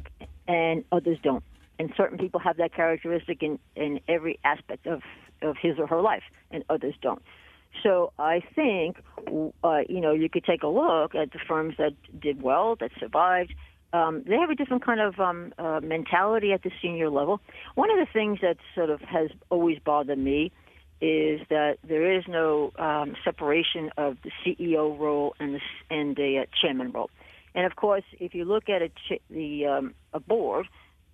and 0.48 0.84
others 0.92 1.18
don't. 1.24 1.44
And 1.80 1.92
certain 1.96 2.18
people 2.18 2.40
have 2.40 2.58
that 2.58 2.74
characteristic 2.74 3.42
in, 3.42 3.60
in 3.76 4.00
every 4.08 4.40
aspect 4.44 4.88
of, 4.88 5.02
of 5.42 5.56
his 5.62 5.80
or 5.80 5.88
her 5.88 6.02
life, 6.02 6.24
and 6.52 6.64
others 6.70 6.94
don't. 7.02 7.22
So 7.84 8.12
I 8.20 8.42
think, 8.56 8.98
uh, 9.64 9.80
you 9.88 10.02
know, 10.02 10.12
you 10.12 10.30
could 10.30 10.44
take 10.44 10.64
a 10.64 10.68
look 10.68 11.16
at 11.16 11.32
the 11.32 11.40
firms 11.48 11.76
that 11.78 11.94
did 12.20 12.42
well, 12.42 12.76
that 12.80 12.92
survived. 13.00 13.54
Um, 13.94 14.24
they 14.28 14.36
have 14.36 14.50
a 14.50 14.56
different 14.56 14.86
kind 14.86 15.00
of 15.00 15.20
um, 15.20 15.54
uh, 15.58 15.80
mentality 15.82 16.54
at 16.54 16.64
the 16.64 16.72
senior 16.82 17.10
level. 17.10 17.42
One 17.76 17.90
of 17.92 17.98
the 17.98 18.12
things 18.12 18.40
that 18.42 18.58
sort 18.76 18.90
of 18.90 19.02
has 19.02 19.30
always 19.50 19.80
bothered 19.80 20.18
me 20.18 20.52
is 21.02 21.42
that 21.50 21.78
there 21.84 22.16
is 22.16 22.24
no 22.28 22.72
um, 22.78 23.16
separation 23.24 23.90
of 23.98 24.18
the 24.24 24.32
CEO 24.46 24.98
role 24.98 25.36
and 25.40 25.56
the 25.56 25.62
and 25.90 26.16
the 26.16 26.40
uh, 26.40 26.46
chairman 26.62 26.92
role. 26.92 27.10
And 27.56 27.66
of 27.66 27.76
course, 27.76 28.04
if 28.20 28.34
you 28.36 28.46
look 28.46 28.70
at 28.70 28.82
a 28.82 28.90
ch- 28.90 29.22
the 29.30 29.66
um, 29.66 29.96
a 30.14 30.20
board, 30.20 30.68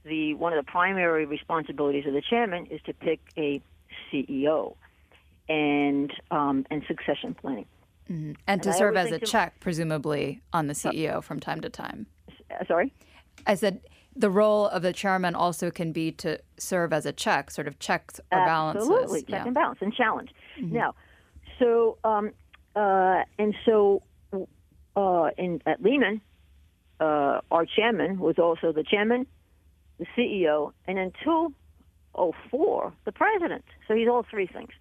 the 0.03 0.33
one 0.33 0.53
of 0.53 0.63
the 0.63 0.69
primary 0.69 1.25
responsibilities 1.25 2.05
of 2.05 2.13
the 2.13 2.21
chairman 2.21 2.67
is 2.67 2.81
to 2.85 2.93
pick 2.93 3.19
a 3.37 3.61
CEO 4.11 4.75
and 5.47 6.11
um, 6.31 6.65
and 6.69 6.83
succession 6.87 7.33
planning. 7.33 7.65
Mm-hmm. 8.09 8.33
And 8.45 8.63
to 8.63 8.69
I 8.69 8.77
serve 8.77 8.97
as 8.97 9.11
a 9.11 9.19
to- 9.19 9.25
check, 9.25 9.59
presumably, 9.59 10.41
on 10.53 10.67
the 10.67 10.73
CEO 10.73 11.23
from 11.23 11.39
time 11.39 11.61
to 11.61 11.69
time. 11.69 12.07
Uh, 12.51 12.65
sorry. 12.65 12.93
I 13.45 13.55
said 13.55 13.79
the 14.17 14.29
role 14.29 14.67
of 14.67 14.81
the 14.81 14.93
chairman 14.93 15.35
also 15.35 15.69
can 15.71 15.91
be 15.91 16.11
to 16.13 16.39
serve 16.57 16.91
as 16.91 17.05
a 17.05 17.13
check, 17.13 17.51
sort 17.51 17.67
of 17.67 17.77
checks 17.79 18.19
or 18.31 18.45
balances. 18.45 18.89
Absolutely, 18.89 19.21
check 19.21 19.29
Yeah. 19.29 19.45
and 19.45 19.53
balance 19.53 19.79
and 19.81 19.93
challenge. 19.93 20.31
Now, 20.59 20.95
so 21.59 21.97
um, 22.03 22.31
uh, 22.75 23.23
and 23.37 23.55
so 23.65 24.01
uh, 24.95 25.29
in 25.37 25.61
at 25.65 25.81
Lehman, 25.83 26.21
uh, 26.99 27.41
our 27.51 27.65
chairman 27.65 28.19
was 28.19 28.39
also 28.39 28.71
the 28.71 28.83
chairman, 28.83 29.27
the 29.99 30.05
CEO, 30.17 30.73
and 30.87 30.97
until 30.97 31.53
04, 32.49 32.93
the 33.05 33.11
president. 33.11 33.63
So 33.87 33.93
he's 33.95 34.07
all 34.07 34.23
three 34.29 34.47
things. 34.47 34.71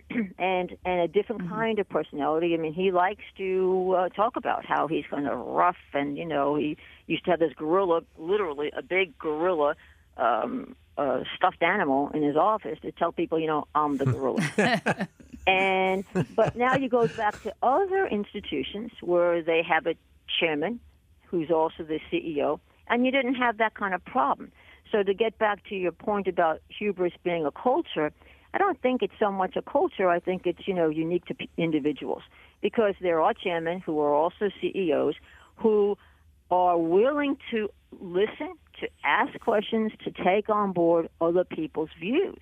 and 0.38 0.76
and 0.84 1.00
a 1.00 1.08
different 1.08 1.48
kind 1.48 1.78
of 1.78 1.88
personality. 1.88 2.54
I 2.54 2.56
mean, 2.56 2.74
he 2.74 2.90
likes 2.90 3.22
to 3.38 3.94
uh, 3.96 4.08
talk 4.10 4.36
about 4.36 4.64
how 4.64 4.88
he's 4.88 5.04
kind 5.08 5.28
of 5.28 5.38
rough, 5.38 5.76
and 5.92 6.16
you 6.16 6.24
know, 6.24 6.56
he 6.56 6.76
used 7.06 7.24
to 7.24 7.30
have 7.30 7.40
this 7.40 7.52
gorilla, 7.54 8.02
literally 8.18 8.72
a 8.76 8.82
big 8.82 9.16
gorilla, 9.18 9.76
um, 10.16 10.74
uh, 10.98 11.22
stuffed 11.36 11.62
animal 11.62 12.10
in 12.14 12.22
his 12.22 12.36
office 12.36 12.78
to 12.82 12.92
tell 12.92 13.12
people, 13.12 13.38
you 13.38 13.46
know, 13.46 13.66
I'm 13.74 13.96
the 13.96 14.06
gorilla. 14.06 15.08
and 15.46 16.04
but 16.34 16.56
now 16.56 16.76
you 16.76 16.88
go 16.88 17.06
back 17.08 17.40
to 17.42 17.54
other 17.62 18.06
institutions 18.06 18.92
where 19.00 19.42
they 19.42 19.62
have 19.62 19.86
a 19.86 19.94
chairman 20.40 20.80
who's 21.26 21.50
also 21.50 21.82
the 21.82 22.00
CEO, 22.10 22.60
and 22.88 23.04
you 23.04 23.12
didn't 23.12 23.34
have 23.34 23.58
that 23.58 23.74
kind 23.74 23.94
of 23.94 24.04
problem. 24.04 24.52
So 24.92 25.02
to 25.02 25.14
get 25.14 25.38
back 25.38 25.64
to 25.70 25.74
your 25.74 25.92
point 25.92 26.28
about 26.28 26.60
hubris 26.68 27.14
being 27.24 27.44
a 27.44 27.50
culture, 27.50 28.12
I 28.54 28.58
don't 28.58 28.80
think 28.80 29.02
it's 29.02 29.18
so 29.18 29.32
much 29.32 29.56
a 29.56 29.62
culture. 29.62 30.08
I 30.08 30.20
think 30.20 30.46
it's 30.46 30.66
you 30.68 30.74
know 30.74 30.88
unique 30.88 31.24
to 31.26 31.34
p- 31.34 31.50
individuals 31.56 32.22
because 32.62 32.94
there 33.00 33.20
are 33.20 33.34
chairmen 33.34 33.80
who 33.80 33.98
are 34.00 34.14
also 34.14 34.48
CEOs 34.60 35.16
who 35.56 35.98
are 36.52 36.78
willing 36.78 37.36
to 37.50 37.68
listen, 38.00 38.54
to 38.80 38.88
ask 39.04 39.38
questions, 39.40 39.92
to 40.04 40.12
take 40.12 40.48
on 40.48 40.72
board 40.72 41.08
other 41.20 41.42
people's 41.42 41.90
views. 41.98 42.40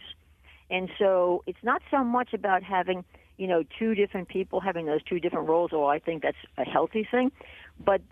And 0.71 0.91
so 0.99 1.43
it's 1.47 1.63
not 1.63 1.83
so 1.91 2.05
much 2.05 2.35
about 2.35 2.63
having, 2.63 3.05
you 3.39 3.47
know, 3.47 3.63
two 3.79 3.95
different 3.95 4.29
people 4.29 4.61
having 4.61 4.87
those 4.87 5.03
two 5.03 5.19
different 5.19 5.49
roles, 5.49 5.73
or 5.73 5.91
I 5.91 5.99
think 5.99 6.23
that's 6.23 6.37
a 6.59 6.65
healthy 6.65 7.09
thing, 7.11 7.33
but 7.83 8.03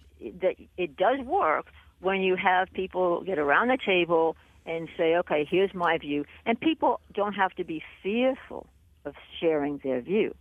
that 0.40 0.56
it 0.78 0.96
does 0.96 1.20
work 1.20 1.66
when 2.00 2.22
you 2.22 2.36
have 2.36 2.68
people 2.72 3.22
get 3.22 3.38
around 3.38 3.68
the 3.68 3.78
table 3.84 4.36
and 4.66 4.88
say, 4.96 5.16
okay, 5.16 5.46
here's 5.48 5.74
my 5.74 5.98
view. 5.98 6.24
And 6.46 6.60
people 6.60 7.00
don't 7.14 7.32
have 7.34 7.52
to 7.52 7.64
be 7.64 7.82
fearful 8.02 8.66
of 9.04 9.14
sharing 9.40 9.80
their 9.82 10.00
view. 10.00 10.34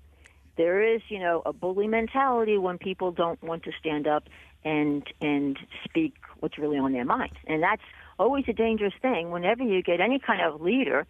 There 0.57 0.81
is, 0.83 1.01
you 1.09 1.19
know, 1.19 1.41
a 1.45 1.53
bully 1.53 1.87
mentality 1.87 2.57
when 2.57 2.77
people 2.77 3.11
don't 3.11 3.41
want 3.41 3.63
to 3.63 3.71
stand 3.79 4.07
up 4.07 4.25
and 4.65 5.03
and 5.21 5.57
speak 5.85 6.15
what's 6.41 6.57
really 6.57 6.77
on 6.77 6.91
their 6.91 7.05
mind. 7.05 7.31
And 7.47 7.63
that's 7.63 7.81
always 8.17 8.43
a 8.49 8.53
dangerous 8.53 8.93
thing 9.01 9.31
whenever 9.31 9.63
you 9.63 9.81
get 9.81 10.01
any 10.01 10.19
kind 10.19 10.41
of 10.41 10.59
leader 10.61 11.07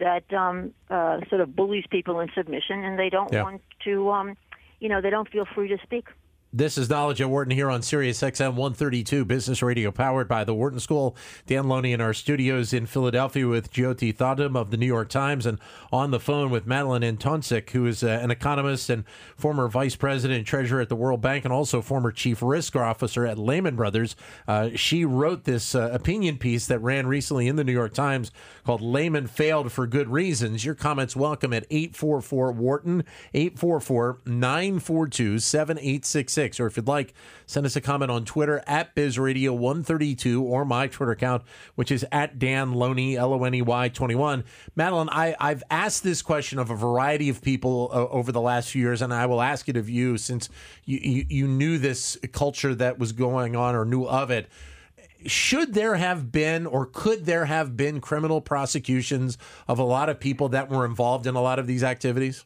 that 0.00 0.32
um, 0.32 0.74
uh, 0.90 1.20
sort 1.28 1.40
of 1.40 1.54
bullies 1.54 1.84
people 1.90 2.18
in 2.20 2.28
submission 2.36 2.84
and 2.84 2.98
they 2.98 3.08
don't 3.08 3.32
Yeah. 3.32 3.44
want 3.44 3.62
to, 3.84 4.10
um, 4.10 4.36
you 4.80 4.88
know, 4.88 5.00
they 5.00 5.10
don't 5.10 5.28
feel 5.28 5.44
free 5.44 5.68
to 5.68 5.78
speak. 5.82 6.08
This 6.50 6.78
is 6.78 6.88
Knowledge 6.88 7.20
at 7.20 7.28
Wharton 7.28 7.50
here 7.50 7.68
on 7.68 7.82
Sirius 7.82 8.22
XM 8.22 8.54
132, 8.54 9.26
Business 9.26 9.62
Radio, 9.62 9.90
powered 9.90 10.28
by 10.28 10.44
the 10.44 10.54
Wharton 10.54 10.80
School. 10.80 11.14
Dan 11.46 11.68
Loney 11.68 11.92
in 11.92 12.00
our 12.00 12.14
studios 12.14 12.72
in 12.72 12.86
Philadelphia 12.86 13.46
with 13.46 13.70
Jyoti 13.70 14.16
Thottam 14.16 14.56
of 14.56 14.70
the 14.70 14.78
New 14.78 14.86
York 14.86 15.10
Times, 15.10 15.44
and 15.44 15.58
on 15.92 16.10
the 16.10 16.18
phone 16.18 16.48
with 16.48 16.66
Madeline 16.66 17.02
Antoncic, 17.02 17.68
who 17.70 17.84
is 17.84 18.02
uh, 18.02 18.06
an 18.22 18.30
economist 18.30 18.88
and 18.88 19.04
former 19.36 19.68
vice 19.68 19.94
president 19.94 20.38
and 20.38 20.46
treasurer 20.46 20.80
at 20.80 20.88
the 20.88 20.96
World 20.96 21.20
Bank, 21.20 21.44
and 21.44 21.52
also 21.52 21.82
former 21.82 22.10
chief 22.10 22.40
risk 22.40 22.74
officer 22.74 23.26
at 23.26 23.36
Lehman 23.36 23.76
Brothers. 23.76 24.16
Uh, 24.46 24.70
she 24.74 25.04
wrote 25.04 25.44
this 25.44 25.74
uh, 25.74 25.90
opinion 25.92 26.38
piece 26.38 26.66
that 26.66 26.78
ran 26.78 27.06
recently 27.06 27.46
in 27.46 27.56
the 27.56 27.64
New 27.64 27.72
York 27.72 27.92
Times 27.92 28.32
called 28.64 28.80
Lehman 28.80 29.26
Failed 29.26 29.70
for 29.70 29.86
Good 29.86 30.08
Reasons. 30.08 30.64
Your 30.64 30.74
comments 30.74 31.14
welcome 31.14 31.52
at 31.52 31.66
844 31.68 32.52
Wharton, 32.52 33.04
844 33.34 34.20
942 34.24 35.40
7866. 35.40 36.37
Or 36.38 36.66
if 36.66 36.76
you'd 36.76 36.86
like, 36.86 37.14
send 37.46 37.66
us 37.66 37.76
a 37.76 37.80
comment 37.80 38.10
on 38.10 38.24
Twitter 38.24 38.62
at 38.66 38.94
BizRadio132 38.94 40.40
or 40.40 40.64
my 40.64 40.86
Twitter 40.86 41.12
account, 41.12 41.42
which 41.74 41.90
is 41.90 42.06
at 42.12 42.38
Dan 42.38 42.72
Loney, 42.72 43.16
L 43.16 43.34
O 43.34 43.44
N 43.44 43.54
E 43.54 43.62
Y 43.62 43.88
21. 43.88 44.44
Madeline, 44.76 45.08
I, 45.10 45.34
I've 45.40 45.62
asked 45.70 46.04
this 46.04 46.22
question 46.22 46.58
of 46.58 46.70
a 46.70 46.76
variety 46.76 47.28
of 47.28 47.42
people 47.42 47.90
uh, 47.92 48.06
over 48.06 48.30
the 48.32 48.40
last 48.40 48.70
few 48.70 48.82
years, 48.82 49.02
and 49.02 49.12
I 49.12 49.26
will 49.26 49.42
ask 49.42 49.68
it 49.68 49.76
of 49.76 49.90
you 49.90 50.16
since 50.16 50.48
you, 50.84 50.98
you, 51.02 51.26
you 51.28 51.48
knew 51.48 51.78
this 51.78 52.16
culture 52.32 52.74
that 52.76 52.98
was 52.98 53.12
going 53.12 53.56
on 53.56 53.74
or 53.74 53.84
knew 53.84 54.04
of 54.04 54.30
it 54.30 54.48
should 55.26 55.74
there 55.74 55.96
have 55.96 56.30
been 56.30 56.66
or 56.66 56.86
could 56.86 57.26
there 57.26 57.46
have 57.46 57.76
been 57.76 58.00
criminal 58.00 58.40
prosecutions 58.40 59.36
of 59.66 59.78
a 59.78 59.82
lot 59.82 60.08
of 60.08 60.20
people 60.20 60.50
that 60.50 60.68
were 60.70 60.84
involved 60.84 61.26
in 61.26 61.34
a 61.34 61.42
lot 61.42 61.58
of 61.58 61.66
these 61.66 61.82
activities? 61.82 62.44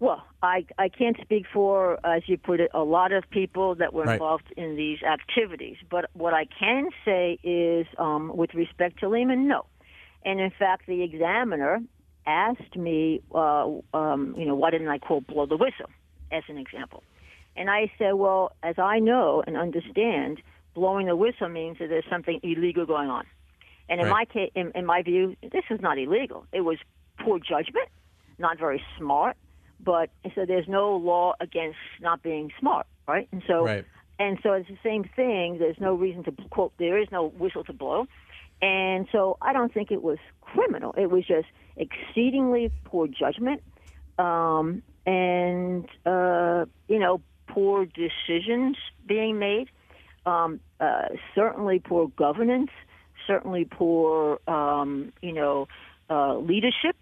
Well, 0.00 0.24
I, 0.42 0.64
I 0.78 0.88
can't 0.88 1.16
speak 1.20 1.44
for, 1.52 1.98
as 2.04 2.22
you 2.26 2.38
put 2.38 2.58
it, 2.58 2.70
a 2.72 2.80
lot 2.82 3.12
of 3.12 3.24
people 3.30 3.74
that 3.76 3.92
were 3.92 4.04
Right. 4.04 4.14
involved 4.14 4.46
in 4.56 4.74
these 4.74 5.02
activities. 5.02 5.76
But 5.90 6.08
what 6.14 6.32
I 6.32 6.46
can 6.58 6.88
say 7.04 7.38
is, 7.44 7.86
um, 7.98 8.32
with 8.34 8.54
respect 8.54 9.00
to 9.00 9.08
Lehman, 9.10 9.46
no. 9.46 9.66
And 10.24 10.40
in 10.40 10.50
fact, 10.58 10.86
the 10.86 11.02
examiner 11.02 11.80
asked 12.26 12.76
me, 12.76 13.20
uh, 13.34 13.68
um, 13.92 14.34
you 14.38 14.46
know, 14.46 14.54
why 14.54 14.70
didn't 14.70 14.88
I 14.88 14.98
quote 14.98 15.26
blow 15.26 15.44
the 15.44 15.56
whistle, 15.56 15.90
as 16.32 16.44
an 16.48 16.56
example? 16.56 17.02
And 17.54 17.68
I 17.68 17.92
said, 17.98 18.12
well, 18.14 18.52
as 18.62 18.76
I 18.78 19.00
know 19.00 19.42
and 19.46 19.56
understand, 19.56 20.40
blowing 20.74 21.06
the 21.08 21.16
whistle 21.16 21.50
means 21.50 21.76
that 21.78 21.88
there's 21.90 22.04
something 22.08 22.40
illegal 22.42 22.86
going 22.86 23.10
on. 23.10 23.24
And 23.90 24.00
in 24.00 24.06
Right. 24.06 24.26
my 24.30 24.32
case, 24.32 24.50
in, 24.54 24.72
in 24.74 24.86
my 24.86 25.02
view, 25.02 25.36
this 25.42 25.64
is 25.68 25.80
not 25.82 25.98
illegal. 25.98 26.46
It 26.52 26.62
was 26.62 26.78
poor 27.22 27.38
judgment, 27.38 27.88
not 28.38 28.58
very 28.58 28.82
smart. 28.96 29.36
But 29.82 30.10
so 30.34 30.44
there's 30.46 30.68
no 30.68 30.96
law 30.96 31.34
against 31.40 31.78
not 32.00 32.22
being 32.22 32.50
smart, 32.58 32.86
right? 33.08 33.28
And 33.32 33.42
so 33.46 33.64
Right. 33.64 33.84
and 34.18 34.38
so 34.42 34.52
it's 34.52 34.68
the 34.68 34.78
same 34.82 35.04
thing. 35.04 35.58
There's 35.58 35.80
no 35.80 35.94
reason 35.94 36.24
to 36.24 36.32
quote. 36.50 36.72
There 36.78 36.98
is 36.98 37.08
no 37.10 37.28
whistle 37.28 37.64
to 37.64 37.72
blow. 37.72 38.06
And 38.62 39.08
so 39.10 39.38
I 39.40 39.52
don't 39.54 39.72
think 39.72 39.90
it 39.90 40.02
was 40.02 40.18
criminal. 40.42 40.94
It 40.98 41.10
was 41.10 41.26
just 41.26 41.46
exceedingly 41.76 42.70
poor 42.84 43.06
judgment 43.06 43.62
um, 44.18 44.82
and, 45.06 45.86
uh, 46.04 46.66
you 46.88 46.98
know, 46.98 47.22
poor 47.48 47.86
decisions 47.86 48.76
being 49.06 49.38
made, 49.38 49.68
um, 50.26 50.60
uh, 50.78 51.08
certainly 51.34 51.78
poor 51.78 52.08
governance, 52.08 52.70
certainly 53.26 53.64
poor, 53.64 54.38
um, 54.46 55.12
you 55.22 55.32
know, 55.32 55.68
uh, 56.10 56.36
leadership 56.36 56.96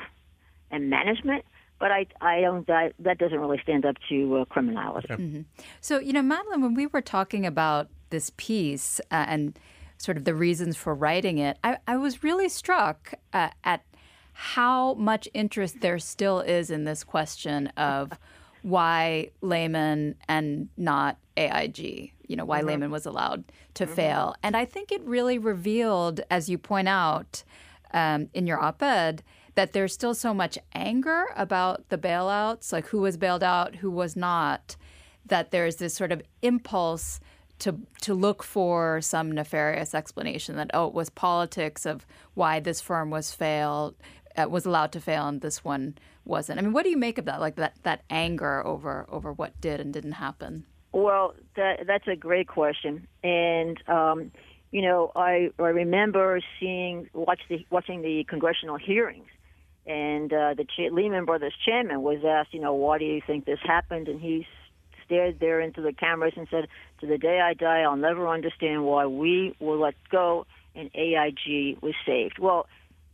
and 0.71 0.91
management. 0.91 1.45
But 1.79 1.93
I, 1.93 2.07
I 2.21 2.41
don't. 2.41 2.67
That, 2.67 2.95
that 2.99 3.19
doesn't 3.19 3.39
really 3.39 3.61
stand 3.63 3.87
up 3.87 3.97
to 4.09 4.39
uh, 4.39 4.45
criminality. 4.47 5.09
Mm-hmm. 5.09 5.41
So, 5.81 5.99
you 5.99 6.13
know, 6.13 6.23
Madeline, 6.23 6.61
when 6.63 6.75
we 6.75 6.87
were 6.87 7.01
talking 7.03 7.47
about 7.47 7.89
this 8.11 8.33
piece 8.37 9.01
uh, 9.11 9.27
and 9.29 9.59
sort 9.99 10.17
of 10.17 10.25
the 10.25 10.35
reasons 10.35 10.77
for 10.77 10.95
writing 10.95 11.39
it, 11.39 11.59
I, 11.63 11.79
I 11.87 11.97
was 11.97 12.25
really 12.25 12.49
struck 12.49 13.15
uh, 13.33 13.51
at 13.65 13.85
how 14.33 14.95
much 14.95 15.29
interest 15.35 15.81
there 15.81 15.99
still 15.99 16.41
is 16.41 16.71
in 16.71 16.85
this 16.85 17.03
question 17.03 17.69
of 17.77 18.13
why 18.63 19.31
Lehman 19.41 20.15
and 20.29 20.69
not 20.77 21.17
AIG, 21.37 22.13
you 22.27 22.37
know, 22.37 22.45
why 22.45 22.59
mm-hmm. 22.59 22.69
Lehman 22.69 22.91
was 22.91 23.07
allowed 23.07 23.45
to 23.75 23.85
mm-hmm. 23.85 23.95
fail. 23.95 24.35
And 24.43 24.57
I 24.57 24.65
think 24.65 24.93
it 24.93 25.03
really 25.03 25.39
revealed, 25.39 26.21
as 26.31 26.49
you 26.49 26.59
point 26.59 26.89
out 26.89 27.43
um, 27.93 28.29
in 28.35 28.47
your 28.47 28.63
op 28.63 28.83
ed, 28.83 29.23
that 29.59 29.73
there's 29.73 29.93
still 29.93 30.15
so 30.15 30.33
much 30.33 30.57
anger 30.73 31.25
about 31.35 31.89
the 31.89 31.99
bailouts, 31.99 32.73
like 32.73 32.87
who 32.87 33.01
was 33.01 33.17
bailed 33.17 33.43
out, 33.43 33.75
who 33.75 33.91
was 33.91 34.15
not, 34.15 34.77
that 35.27 35.51
there's 35.51 35.77
this 35.77 35.93
sort 35.93 36.13
of 36.13 36.23
impulse 36.43 37.19
to 37.59 37.77
to 38.01 38.15
look 38.15 38.45
for 38.45 39.01
some 39.01 39.33
nefarious 39.33 39.97
explanation 39.97 40.55
that 40.55 40.71
oh 40.75 40.87
it 40.87 40.95
was 40.95 41.11
politics 41.11 41.85
of 41.87 42.07
why 42.35 42.61
this 42.61 42.81
firm 42.81 43.11
was 43.11 43.33
failed 43.33 43.97
uh, 44.37 44.49
was 44.49 44.65
allowed 44.65 44.93
to 44.93 45.01
fail 45.01 45.27
and 45.27 45.41
this 45.41 45.65
one 45.65 45.99
wasn't. 46.25 46.61
I 46.61 46.63
mean, 46.63 46.73
what 46.73 46.85
do 46.85 46.91
you 46.91 46.97
make 46.97 47.19
of 47.19 47.25
that? 47.25 47.41
Like 47.41 47.57
that 47.57 47.75
that 47.83 48.03
anger 48.11 48.65
over 48.65 49.07
over 49.09 49.33
what 49.33 49.61
did 49.61 49.81
and 49.81 49.93
didn't 49.93 50.13
happen. 50.13 50.67
Well, 50.93 51.35
that 51.57 51.85
that's 51.85 52.07
a 52.07 52.15
great 52.15 52.47
question, 52.47 53.09
and 53.25 53.77
um, 53.89 54.31
you 54.71 54.83
know, 54.83 55.11
I 55.17 55.51
I 55.59 55.71
remember 55.71 56.39
seeing 56.61 57.11
watch 57.13 57.41
the 57.49 57.67
watching 57.71 58.03
the 58.03 58.23
congressional 58.23 58.77
hearings, 58.77 59.27
and 59.89 60.33
uh, 60.33 60.55
the 60.55 60.65
Ch- 60.65 60.93
Lehman 60.93 61.25
Brothers 61.25 61.55
chairman 61.65 62.03
was 62.03 62.19
asked, 62.25 62.55
you 62.55 62.61
know, 62.61 62.75
why 62.75 62.99
do 62.99 63.05
you 63.05 63.21
think 63.27 63.45
this 63.45 63.59
happened, 63.65 64.07
and 64.07 64.21
he 64.21 64.47
stared 65.05 65.41
there 65.41 65.61
into 65.61 65.81
the 65.81 65.93
cameras 65.93 66.35
and 66.37 66.47
said, 66.51 66.69
"To 67.01 67.07
the 67.07 67.19
day 67.19 67.41
I 67.41 67.55
die, 67.55 67.81
I'll 67.81 67.97
never 67.97 68.29
understand 68.29 68.85
why 68.85 69.07
we 69.07 69.57
were 69.59 69.77
let 69.77 69.95
go 70.11 70.47
and 70.75 70.91
AIG 70.95 71.79
was 71.83 71.95
saved." 72.07 72.39
Well 72.39 72.67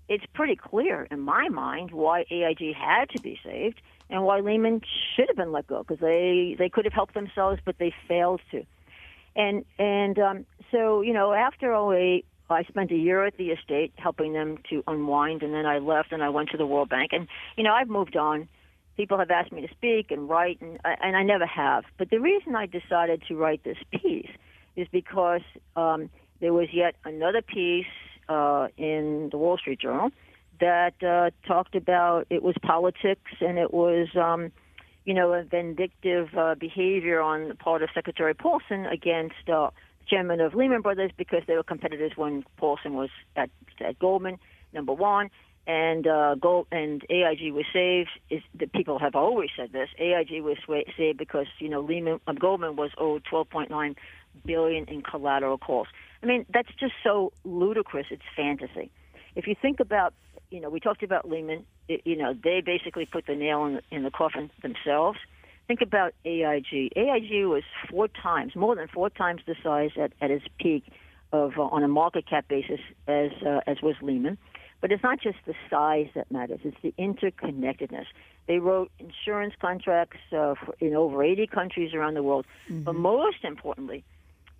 it's 0.08 0.24
pretty 0.34 0.56
clear 0.56 1.06
in 1.10 1.20
my 1.20 1.48
mind 1.48 1.90
why 1.90 2.24
AIG 2.30 2.74
had 2.74 3.08
to 3.10 3.22
be 3.22 3.38
saved 3.44 3.80
and 4.10 4.22
why 4.22 4.40
Lehman 4.40 4.82
should 5.14 5.28
have 5.28 5.36
been 5.36 5.52
let 5.52 5.66
go 5.66 5.82
because 5.82 6.00
they 6.00 6.56
they 6.58 6.68
could 6.68 6.84
have 6.84 6.92
helped 6.92 7.14
themselves, 7.14 7.60
but 7.64 7.78
they 7.78 7.92
failed 8.06 8.40
to. 8.50 8.64
And 9.34 9.64
and 9.78 10.18
um, 10.18 10.46
so 10.70 11.00
you 11.00 11.12
know 11.12 11.32
after 11.32 11.72
08, 11.72 12.26
I 12.50 12.64
spent 12.64 12.90
a 12.90 12.96
year 12.96 13.24
at 13.24 13.36
the 13.36 13.50
estate 13.50 13.92
helping 13.96 14.32
them 14.32 14.58
to 14.70 14.82
unwind, 14.86 15.42
and 15.42 15.54
then 15.54 15.66
I 15.66 15.78
left 15.78 16.12
and 16.12 16.22
I 16.22 16.28
went 16.28 16.50
to 16.50 16.56
the 16.56 16.66
World 16.66 16.88
Bank. 16.88 17.10
And 17.12 17.26
you 17.56 17.64
know 17.64 17.72
I've 17.72 17.88
moved 17.88 18.16
on. 18.16 18.48
People 18.96 19.18
have 19.18 19.30
asked 19.30 19.50
me 19.50 19.66
to 19.66 19.72
speak 19.74 20.10
and 20.10 20.28
write, 20.28 20.60
and 20.60 20.78
and 20.84 21.16
I 21.16 21.22
never 21.22 21.46
have. 21.46 21.84
But 21.98 22.10
the 22.10 22.18
reason 22.18 22.54
I 22.54 22.66
decided 22.66 23.22
to 23.28 23.36
write 23.36 23.64
this 23.64 23.78
piece 23.90 24.30
is 24.76 24.86
because 24.90 25.42
um, 25.76 26.10
there 26.40 26.52
was 26.52 26.68
yet 26.72 26.96
another 27.04 27.42
piece 27.42 27.86
uh, 28.28 28.68
in 28.76 29.28
the 29.30 29.38
Wall 29.38 29.58
Street 29.58 29.80
Journal 29.80 30.10
that 30.60 31.02
uh, 31.02 31.30
talked 31.46 31.74
about 31.74 32.26
it 32.30 32.42
was 32.42 32.54
politics 32.62 33.32
and 33.40 33.58
it 33.58 33.72
was, 33.72 34.08
um, 34.16 34.52
you 35.04 35.14
know, 35.14 35.32
a 35.32 35.42
vindictive 35.42 36.28
uh, 36.36 36.54
behavior 36.54 37.20
on 37.20 37.48
the 37.48 37.54
part 37.54 37.82
of 37.82 37.88
Secretary 37.94 38.34
Paulson 38.34 38.86
against 38.86 39.48
uh, 39.52 39.70
chairman 40.06 40.40
of 40.40 40.54
Lehman 40.54 40.82
Brothers 40.82 41.10
because 41.16 41.42
they 41.46 41.54
were 41.54 41.62
competitors 41.62 42.12
when 42.16 42.44
Paulson 42.56 42.94
was 42.94 43.10
at, 43.36 43.50
at 43.80 43.98
Goldman, 43.98 44.38
number 44.72 44.92
one. 44.92 45.30
And 45.66 46.06
uh, 46.06 46.34
Gold 46.34 46.66
and 46.70 47.02
AIG 47.08 47.52
was 47.52 47.64
saved. 47.72 48.10
Is 48.28 48.42
the 48.54 48.66
people 48.66 48.98
have 48.98 49.14
always 49.14 49.48
said 49.56 49.72
this? 49.72 49.88
AIG 49.98 50.42
was 50.42 50.58
saved 50.96 51.16
because 51.16 51.46
you 51.58 51.70
know 51.70 51.80
Lehman 51.80 52.20
uh, 52.26 52.32
Goldman 52.32 52.76
was 52.76 52.90
owed 52.98 53.24
12.9 53.24 53.96
billion 54.44 54.84
in 54.86 55.00
collateral 55.02 55.56
calls. 55.56 55.88
I 56.22 56.26
mean, 56.26 56.44
that's 56.52 56.68
just 56.78 56.92
so 57.02 57.32
ludicrous. 57.44 58.06
It's 58.10 58.22
fantasy. 58.36 58.90
If 59.36 59.46
you 59.46 59.54
think 59.60 59.80
about, 59.80 60.14
you 60.50 60.60
know, 60.60 60.68
we 60.68 60.80
talked 60.80 61.02
about 61.02 61.28
Lehman. 61.28 61.64
It, 61.88 62.02
you 62.04 62.16
know, 62.16 62.34
they 62.34 62.60
basically 62.60 63.06
put 63.06 63.26
the 63.26 63.34
nail 63.34 63.64
in 63.66 63.74
the, 63.74 63.82
in 63.90 64.02
the 64.04 64.10
coffin 64.10 64.50
themselves. 64.62 65.18
Think 65.66 65.80
about 65.80 66.12
AIG. 66.24 66.92
AIG 66.94 67.46
was 67.46 67.62
four 67.90 68.08
times, 68.08 68.54
more 68.54 68.74
than 68.76 68.86
four 68.88 69.08
times 69.08 69.40
the 69.46 69.54
size 69.62 69.90
at, 69.96 70.12
at 70.20 70.30
its 70.30 70.44
peak 70.58 70.84
of 71.32 71.58
uh, 71.58 71.62
on 71.62 71.82
a 71.82 71.88
market 71.88 72.26
cap 72.28 72.46
basis 72.48 72.80
as 73.08 73.30
uh, 73.44 73.60
as 73.66 73.80
was 73.82 73.96
Lehman. 74.02 74.36
But 74.80 74.92
it's 74.92 75.02
not 75.02 75.20
just 75.20 75.38
the 75.46 75.54
size 75.70 76.08
that 76.14 76.30
matters; 76.30 76.60
it's 76.64 76.76
the 76.82 76.92
interconnectedness. 76.98 78.04
They 78.46 78.58
wrote 78.58 78.90
insurance 78.98 79.54
contracts 79.58 80.18
uh, 80.32 80.54
for, 80.54 80.74
in 80.80 80.94
over 80.94 81.22
80 81.24 81.46
countries 81.46 81.94
around 81.94 82.12
the 82.12 82.22
world. 82.22 82.44
Mm-hmm. 82.68 82.82
But 82.82 82.94
most 82.94 83.42
importantly, 83.42 84.04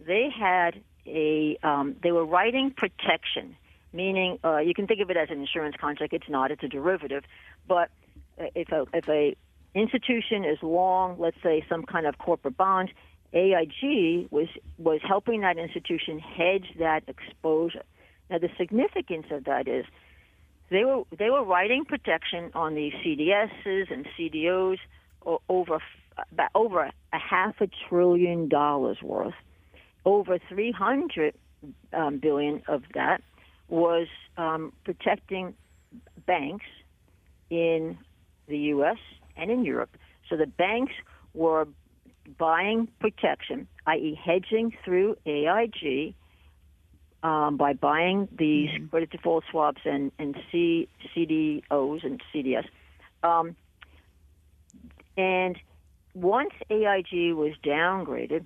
they 0.01 0.31
had 0.35 0.81
a 1.07 1.59
um, 1.63 1.97
they 2.03 2.13
were 2.13 2.25
writing 2.25 2.71
protection, 2.71 3.57
meaning 3.93 4.39
uh, 4.43 4.59
you 4.59 4.73
can 4.73 4.87
think 4.87 5.01
of 5.01 5.11
it 5.11 5.19
as 5.19 5.29
an 5.31 5.39
insurance 5.39 5.77
contract. 5.79 6.15
It's 6.15 6.31
not; 6.31 6.51
it's 6.51 6.63
a 6.63 6.69
derivative. 6.69 7.25
But 7.69 7.91
if 8.39 8.73
a 8.73 8.87
if 8.95 9.07
a 9.09 9.37
institution 9.75 10.45
is 10.45 10.59
long, 10.63 11.17
let's 11.19 11.37
say 11.43 11.65
some 11.69 11.85
kind 11.85 12.07
of 12.07 12.19
corporate 12.19 12.57
bond, 12.57 12.91
AIG 13.33 14.29
was 14.31 14.49
was 14.79 15.01
helping 15.07 15.41
that 15.41 15.59
institution 15.59 16.19
hedge 16.19 16.67
that 16.79 17.03
exposure. 17.09 17.83
Now 18.31 18.39
the 18.39 18.51
significance 18.57 19.27
of 19.31 19.45
that 19.45 19.67
is 19.67 19.85
they 20.71 20.85
were 20.85 21.03
they 21.19 21.31
were 21.31 21.45
writing 21.45 21.85
protection 21.85 22.51
on 22.55 22.75
the 22.75 22.93
CDSs 23.05 23.91
and 23.93 24.07
CDOs 24.17 24.79
over 25.49 25.81
over 26.55 26.91
a 27.13 27.19
half 27.19 27.61
a 27.61 27.69
trillion 27.89 28.49
dollars 28.49 28.99
worth 29.03 29.35
over 30.05 30.39
300 30.49 31.35
um, 31.93 32.19
billion 32.19 32.63
of 32.69 32.83
that 32.95 33.23
was 33.69 34.07
um, 34.37 34.73
protecting 34.85 35.55
banks 36.27 36.67
in 37.51 37.99
the 38.47 38.59
U.S. 38.59 38.99
and 39.37 39.51
in 39.51 39.65
Europe. 39.65 39.97
So 40.29 40.37
the 40.37 40.47
banks 40.47 40.93
were 41.35 41.67
buying 42.39 42.89
protection, 43.01 43.69
i.e., 43.87 44.19
hedging 44.23 44.75
through 44.85 45.17
AIG 45.27 46.15
um, 47.23 47.57
by 47.57 47.73
buying 47.73 48.29
these 48.37 48.71
mm-hmm. 48.71 48.87
credit 48.87 49.11
default 49.11 49.45
swaps 49.51 49.83
and, 49.85 50.13
and 50.19 50.37
C, 50.51 50.89
CDOs 51.15 52.05
and 52.05 52.23
CDS. 52.33 52.67
Um, 53.23 53.57
and 55.17 55.59
once 56.15 56.51
AIG 56.71 57.35
was 57.35 57.53
downgraded, 57.65 58.45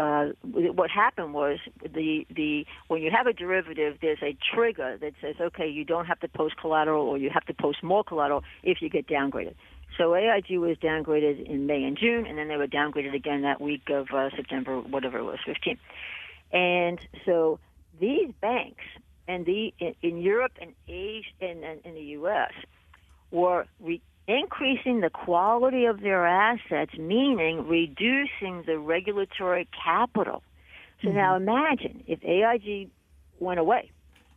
uh, 0.00 0.26
what 0.42 0.90
happened 0.90 1.34
was 1.34 1.58
the 1.82 2.24
the 2.30 2.64
when 2.86 3.02
you 3.02 3.10
have 3.10 3.26
a 3.26 3.32
derivative, 3.32 3.98
there's 4.00 4.22
a 4.22 4.36
trigger 4.54 4.96
that 5.00 5.12
says, 5.20 5.34
okay, 5.40 5.68
you 5.68 5.84
don't 5.84 6.06
have 6.06 6.20
to 6.20 6.28
post 6.28 6.56
collateral 6.56 7.08
or 7.08 7.18
you 7.18 7.30
have 7.30 7.44
to 7.46 7.54
post 7.54 7.82
more 7.82 8.04
collateral 8.04 8.44
if 8.62 8.80
you 8.80 8.88
get 8.88 9.08
downgraded. 9.08 9.54
So 9.98 10.14
AIG 10.14 10.58
was 10.58 10.78
downgraded 10.78 11.44
in 11.44 11.66
May 11.66 11.82
and 11.82 11.98
June, 11.98 12.24
and 12.24 12.38
then 12.38 12.46
they 12.46 12.56
were 12.56 12.68
downgraded 12.68 13.14
again 13.14 13.42
that 13.42 13.60
week 13.60 13.90
of 13.90 14.06
uh, 14.14 14.30
September, 14.34 14.80
whatever 14.80 15.18
it 15.18 15.24
was, 15.24 15.38
15. 15.44 15.76
And 16.52 17.00
so 17.26 17.58
these 18.00 18.30
banks 18.40 18.84
and 19.26 19.44
the 19.44 19.74
in, 19.80 19.94
in 20.00 20.18
Europe 20.18 20.52
and 20.60 20.72
Asia 20.86 21.28
and 21.40 21.64
in 21.84 21.94
the 21.94 22.02
U.S. 22.02 22.52
were 23.32 23.66
re- 23.80 24.00
increasing 24.28 25.00
the 25.00 25.10
quality 25.10 25.86
of 25.86 26.00
their 26.00 26.26
assets, 26.26 26.96
meaning 26.96 27.66
reducing 27.66 28.62
the 28.66 28.78
regulatory 28.78 29.68
capital. 29.84 30.44
So 31.02 31.08
mm-hmm. 31.08 31.16
now 31.16 31.34
imagine 31.34 32.04
if 32.06 32.24
AIG 32.24 32.88
went 33.40 33.58
away, 33.58 33.90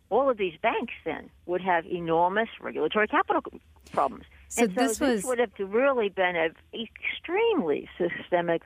all 0.10 0.30
of 0.30 0.38
these 0.38 0.56
banks 0.62 0.94
then 1.06 1.30
would 1.46 1.62
have 1.62 1.86
enormous 1.86 2.50
regulatory 2.60 3.08
capital 3.08 3.44
problems. 3.92 4.26
So, 4.52 4.64
and 4.64 4.76
so 4.76 4.82
this, 4.82 4.98
this 4.98 5.00
was... 5.00 5.24
would 5.24 5.40
have 5.40 5.52
really 5.60 6.10
been 6.10 6.36
an 6.36 6.54
extremely 6.74 7.88
systemic 7.98 8.62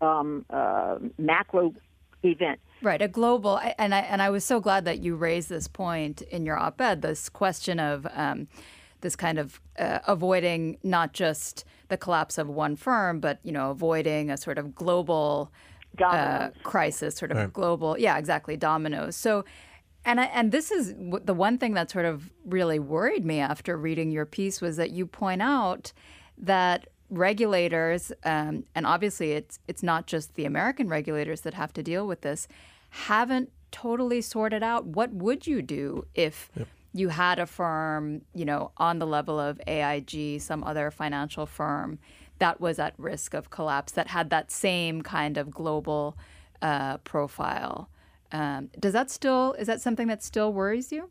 um, 0.00 0.46
uh, 0.48 0.96
macro 1.18 1.74
event. 2.22 2.58
Right, 2.80 3.02
a 3.02 3.08
global, 3.08 3.60
and 3.78 3.94
I 3.94 4.00
and 4.00 4.22
I 4.22 4.30
was 4.30 4.46
so 4.46 4.60
glad 4.60 4.86
that 4.86 5.00
you 5.00 5.14
raised 5.14 5.50
this 5.50 5.68
point 5.68 6.22
in 6.22 6.46
your 6.46 6.58
op-ed. 6.58 7.02
This 7.02 7.28
question 7.28 7.78
of 7.78 8.06
um, 8.14 8.48
this 9.02 9.14
kind 9.14 9.38
of 9.38 9.60
uh, 9.78 9.98
avoiding 10.06 10.78
not 10.82 11.12
just 11.12 11.66
the 11.88 11.98
collapse 11.98 12.38
of 12.38 12.48
one 12.48 12.74
firm, 12.74 13.20
but 13.20 13.38
you 13.42 13.52
know, 13.52 13.70
avoiding 13.70 14.30
a 14.30 14.38
sort 14.38 14.56
of 14.56 14.74
global 14.74 15.52
uh, 16.02 16.48
crisis, 16.62 17.14
sort 17.14 17.30
of 17.30 17.36
right. 17.36 17.52
global, 17.52 17.98
yeah, 17.98 18.16
exactly, 18.16 18.56
dominoes. 18.56 19.16
So, 19.16 19.44
And 20.06 20.20
I, 20.20 20.26
and 20.26 20.52
this 20.52 20.70
is 20.70 20.94
the 21.24 21.34
one 21.34 21.58
thing 21.58 21.74
that 21.74 21.90
sort 21.90 22.04
of 22.04 22.30
really 22.44 22.78
worried 22.78 23.24
me 23.24 23.40
after 23.40 23.76
reading 23.76 24.12
your 24.12 24.24
piece 24.24 24.60
was 24.60 24.76
that 24.76 24.92
you 24.92 25.04
point 25.04 25.42
out 25.42 25.92
that 26.38 26.86
regulators, 27.10 28.12
um, 28.22 28.64
and 28.76 28.86
obviously 28.86 29.32
it's 29.32 29.58
it's 29.66 29.82
not 29.82 30.06
just 30.06 30.34
the 30.34 30.44
American 30.44 30.88
regulators 30.88 31.40
that 31.40 31.54
have 31.54 31.72
to 31.72 31.82
deal 31.82 32.06
with 32.06 32.20
this, 32.20 32.46
haven't 32.90 33.50
totally 33.72 34.20
sorted 34.20 34.62
out 34.62 34.86
what 34.86 35.12
would 35.12 35.44
you 35.44 35.60
do 35.60 36.06
if 36.14 36.50
yep. 36.56 36.68
you 36.94 37.08
had 37.08 37.40
a 37.40 37.46
firm, 37.46 38.22
you 38.32 38.44
know, 38.44 38.70
on 38.76 39.00
the 39.00 39.06
level 39.06 39.40
of 39.40 39.60
AIG, 39.66 40.40
some 40.40 40.62
other 40.62 40.92
financial 40.92 41.46
firm 41.46 41.98
that 42.38 42.60
was 42.60 42.78
at 42.78 42.94
risk 42.96 43.34
of 43.34 43.50
collapse 43.50 43.90
that 43.92 44.06
had 44.06 44.30
that 44.30 44.52
same 44.52 45.02
kind 45.02 45.36
of 45.36 45.50
global 45.50 46.16
uh, 46.62 46.98
profile. 46.98 47.88
Um, 48.32 48.70
does 48.78 48.92
that 48.92 49.10
still 49.10 49.54
is 49.54 49.66
that 49.66 49.80
something 49.80 50.06
that 50.08 50.22
still 50.22 50.52
worries 50.52 50.92
you? 50.92 51.10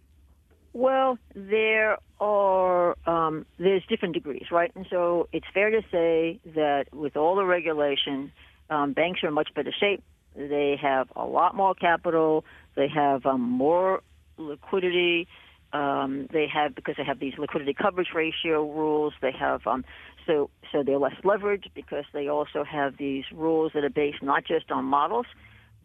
Well, 0.74 1.18
there 1.34 1.98
are 2.20 2.98
um, 3.08 3.46
there's 3.58 3.84
different 3.88 4.14
degrees, 4.14 4.48
right? 4.52 4.72
And 4.76 4.86
so 4.90 5.30
it's 5.32 5.46
fair 5.54 5.70
to 5.70 5.82
say 5.92 6.40
that 6.54 6.94
with 6.94 7.16
all 7.16 7.36
the 7.36 7.46
regulation, 7.46 8.32
um, 8.70 8.94
banks 8.94 9.24
are 9.24 9.28
in 9.30 9.34
much 9.34 9.54
better 9.56 9.72
shape. 9.72 10.04
They 10.36 10.78
have 10.82 11.08
a 11.16 11.26
lot 11.26 11.56
more 11.56 11.76
capital. 11.76 12.44
They 12.76 12.90
have 12.90 13.26
um, 13.26 13.42
more 13.42 14.02
liquidity. 14.38 15.28
Um, 15.72 16.28
they 16.32 16.48
have 16.54 16.76
because 16.76 16.96
they 16.98 17.06
have 17.06 17.20
these 17.20 17.34
liquidity 17.38 17.74
coverage 17.74 18.10
ratio 18.14 18.70
rules. 18.70 19.14
They 19.22 19.32
have 19.32 19.66
um, 19.66 19.86
so 20.28 20.50
so 20.72 20.84
they're 20.84 21.00
less 21.00 21.16
leveraged 21.24 21.70
because 21.74 22.06
they 22.14 22.28
also 22.28 22.64
have 22.64 22.98
these 22.98 23.24
rules 23.34 23.72
that 23.74 23.84
are 23.84 23.90
based 23.90 24.22
not 24.22 24.46
just 24.46 24.72
on 24.72 24.86
models, 24.86 25.26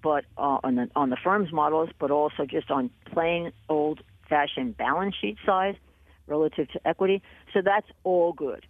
but 0.02 0.24
uh, 0.36 0.58
on 0.62 0.76
the 0.76 0.88
on 0.96 1.10
the 1.10 1.16
firm's 1.16 1.52
models, 1.52 1.90
but 1.98 2.10
also 2.10 2.46
just 2.46 2.70
on 2.70 2.90
plain 3.12 3.52
old 3.68 4.02
fashioned 4.28 4.76
balance 4.76 5.14
sheet 5.20 5.36
size 5.44 5.74
relative 6.26 6.68
to 6.70 6.86
equity. 6.86 7.22
So 7.52 7.60
that's 7.62 7.86
all 8.04 8.32
good. 8.32 8.64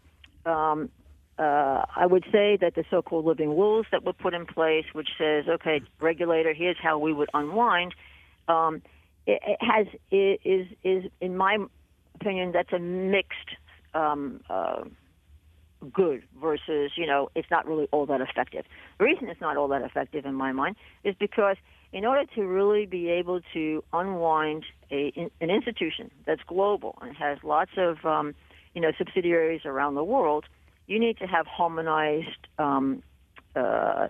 Um, 0.47 0.91
uh, 1.39 1.85
I 1.97 2.07
would 2.07 2.25
say 2.31 2.59
that 2.61 2.75
the 2.75 2.85
so-called 2.91 3.25
living 3.25 3.49
rules 3.49 3.87
that 3.93 4.05
were 4.05 4.13
put 4.13 4.35
in 4.35 4.45
place, 4.45 4.85
which 4.93 5.09
says, 5.17 5.45
okay, 5.49 5.81
regulator, 5.99 6.53
here's 6.53 6.77
how 6.83 6.99
we 6.99 7.15
would 7.15 7.31
unwind, 7.33 7.95
um, 8.47 8.83
it, 9.27 9.41
it, 9.47 9.59
has 9.61 9.87
it 10.11 10.41
is 10.45 10.67
is 10.85 11.11
in 11.21 11.37
my 11.37 11.59
opinion 12.15 12.53
that's 12.53 12.73
a 12.73 12.79
mixed 12.79 13.51
um, 13.95 14.41
uh, 14.51 14.83
good 15.93 16.23
versus 16.41 16.93
you 16.97 17.07
know 17.07 17.31
it's 17.35 17.51
not 17.51 17.67
really 17.67 17.89
all 17.91 18.07
that 18.07 18.21
effective. 18.21 18.65
The 18.99 19.05
reason 19.05 19.29
it's 19.29 19.41
not 19.41 19.57
all 19.57 19.69
that 19.69 19.83
effective 19.83 20.27
in 20.27 20.35
my 20.35 20.53
mind 20.53 20.77
is 21.05 21.15
because 21.19 21.57
in 21.93 22.05
order 22.05 22.25
to 22.35 22.43
really 22.43 22.87
be 22.87 23.09
able 23.09 23.41
to 23.53 23.83
unwind 23.93 24.65
a, 24.91 25.13
an 25.41 25.51
institution 25.51 26.11
that's 26.25 26.43
global 26.47 26.99
and 27.03 27.17
has 27.17 27.39
lots 27.43 27.73
of 27.77 28.05
um, 28.05 28.35
you 28.75 28.81
know 28.81 28.93
subsidiaries 28.97 29.63
around 29.65 29.95
the 29.95 30.05
world, 30.05 30.45
you 30.87 30.99
need 30.99 31.19
to 31.19 31.27
have 31.27 31.47
harmonized 31.47 32.47
um, 32.59 33.03
uh, 33.57 34.09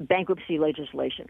bankruptcy 0.00 0.58
legislation, 0.58 1.28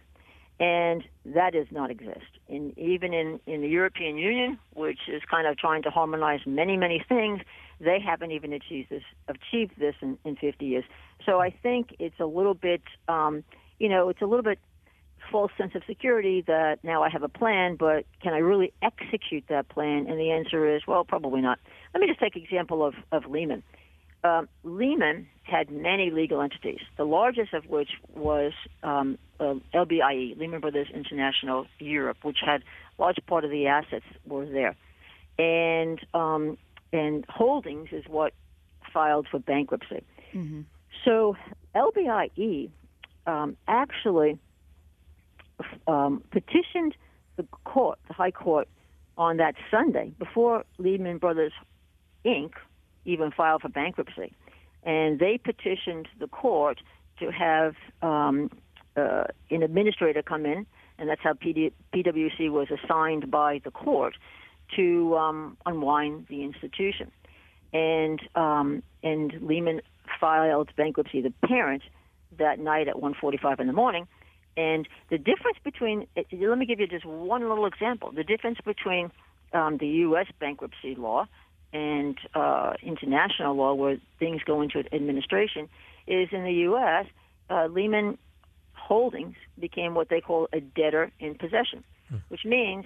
and 0.61 1.03
that 1.25 1.53
does 1.55 1.67
not 1.71 1.91
exist. 1.91 2.21
In, 2.49 2.79
even 2.79 3.15
in, 3.15 3.41
in 3.47 3.63
the 3.63 3.69
European 3.69 4.19
Union, 4.19 4.59
which 4.75 5.01
is 5.09 5.23
kind 5.31 5.47
of 5.47 5.57
trying 5.57 5.83
to 5.85 5.91
harmonize 5.91 6.41
many 6.47 6.77
many 6.77 7.05
things, 7.09 7.41
they 7.85 8.01
haven't 8.01 8.33
even 8.33 8.53
achieved 8.53 8.91
this 8.91 9.03
achieved 9.29 9.73
this 9.79 9.95
in, 10.01 10.19
in 10.25 10.37
50 10.37 10.65
years. 10.65 10.85
So 11.25 11.41
I 11.41 11.51
think 11.51 11.95
it's 11.99 12.19
a 12.21 12.27
little 12.27 12.55
bit 12.55 12.83
um, 13.09 13.45
you 13.79 13.89
know 13.89 14.09
it's 14.09 14.23
a 14.23 14.27
little 14.27 14.43
bit 14.43 14.59
false 15.31 15.53
sense 15.57 15.75
of 15.75 15.83
security 15.87 16.43
that 16.47 16.79
now 16.83 17.03
I 17.03 17.09
have 17.09 17.23
a 17.23 17.29
plan, 17.29 17.77
but 17.77 18.05
can 18.23 18.35
I 18.35 18.39
really 18.39 18.73
execute 18.83 19.45
that 19.49 19.69
plan? 19.69 20.07
And 20.09 20.19
the 20.19 20.31
answer 20.31 20.75
is, 20.75 20.83
well, 20.87 21.05
probably 21.05 21.41
not. 21.41 21.59
Let 21.95 22.01
me 22.01 22.07
just 22.07 22.21
take 22.21 22.37
example 22.37 22.85
of, 22.85 22.95
of 23.13 23.31
Lehman. 23.31 23.63
Um, 24.23 24.49
Lehman 24.63 25.29
had 25.43 25.71
many 25.71 26.11
legal 26.11 26.41
entities, 26.41 26.81
the 26.97 27.05
largest 27.05 27.53
of 27.53 27.67
which 27.67 27.91
was 28.15 28.53
um, 28.83 29.19
uh, 29.39 29.55
LBIE, 29.75 30.39
Lehman 30.39 30.61
Brothers 30.61 30.89
International 30.95 31.67
Europe, 31.79 32.19
which 32.23 32.39
had 32.45 32.63
large 32.99 33.19
part 33.27 33.45
of 33.45 33.51
the 33.51 33.67
assets 33.67 34.07
were 34.27 34.47
there. 34.47 34.77
And, 35.39 36.01
um, 36.15 36.57
and 36.95 37.27
Holdings 37.29 37.89
is 37.91 38.05
what 38.07 38.33
filed 38.93 39.27
for 39.29 39.41
bankruptcy. 39.41 40.05
Mm-hmm. 40.33 40.61
So 41.05 41.37
LBIE 41.75 42.71
um, 43.27 43.57
actually 43.67 44.39
um, 45.89 46.23
petitioned 46.31 46.95
the 47.37 47.45
court, 47.65 47.99
the 48.07 48.15
High 48.15 48.31
Court, 48.31 48.69
on 49.19 49.37
that 49.39 49.57
Sunday 49.71 50.13
before 50.19 50.65
Lehman 50.79 51.19
Brothers 51.19 51.53
Inc. 52.25 52.53
even 53.05 53.33
filed 53.33 53.63
for 53.63 53.69
bankruptcy, 53.69 54.33
and 54.85 55.19
they 55.19 55.39
petitioned 55.39 56.09
the 56.21 56.29
court 56.29 56.81
to 57.19 57.31
have 57.31 57.75
um, 58.03 58.51
uh, 58.97 59.25
an 59.51 59.63
administrator 59.63 60.23
come 60.23 60.47
in, 60.47 60.67
and 60.99 61.09
that's 61.09 61.21
how 61.23 61.33
PD, 61.33 61.73
PwC 61.93 62.51
was 62.51 62.69
assigned 62.71 63.31
by 63.31 63.61
the 63.65 63.71
court 63.71 64.15
to 64.77 65.17
um, 65.17 65.57
unwind 65.67 66.27
the 66.29 66.45
institution. 66.45 67.11
And 67.73 68.21
um, 68.35 68.83
and 69.03 69.33
Lehman 69.43 69.81
filed 70.21 70.71
bankruptcy, 70.77 71.21
the 71.21 71.33
parent, 71.47 71.83
that 72.39 72.59
night 72.59 72.89
at 72.89 72.97
1:45 72.97 73.61
in 73.61 73.67
the 73.67 73.73
morning 73.73 74.07
and 74.57 74.89
the 75.11 75.19
difference 75.19 75.59
between, 75.63 76.07
eh, 76.17 76.23
let 76.33 76.59
me 76.59 76.67
give 76.67 76.81
you 76.81 76.87
just 76.87 77.05
one 77.05 77.49
little 77.49 77.67
example. 77.67 78.13
The 78.13 78.25
difference 78.25 78.59
between 78.65 79.11
um, 79.53 79.79
the 79.79 79.87
U.S. 79.87 80.27
bankruptcy 80.39 80.95
law 80.95 81.27
and 81.73 82.17
uh, 82.35 82.75
international 82.83 83.57
law, 83.57 83.75
where 83.75 83.97
things 84.19 84.43
go 84.45 84.63
into 84.63 84.85
administration, 84.93 85.69
is 86.07 86.29
in 86.31 86.45
the 86.45 86.53
U.S., 86.53 87.07
uh, 87.51 87.67
Lehman 87.67 88.19
Holdings 88.75 89.37
became 89.59 89.95
what 89.95 90.09
they 90.09 90.21
call 90.21 90.49
a 90.53 90.61
debtor 90.61 91.11
in 91.19 91.35
possession, 91.35 91.83
hmm. 92.09 92.17
which 92.29 92.45
means 92.45 92.85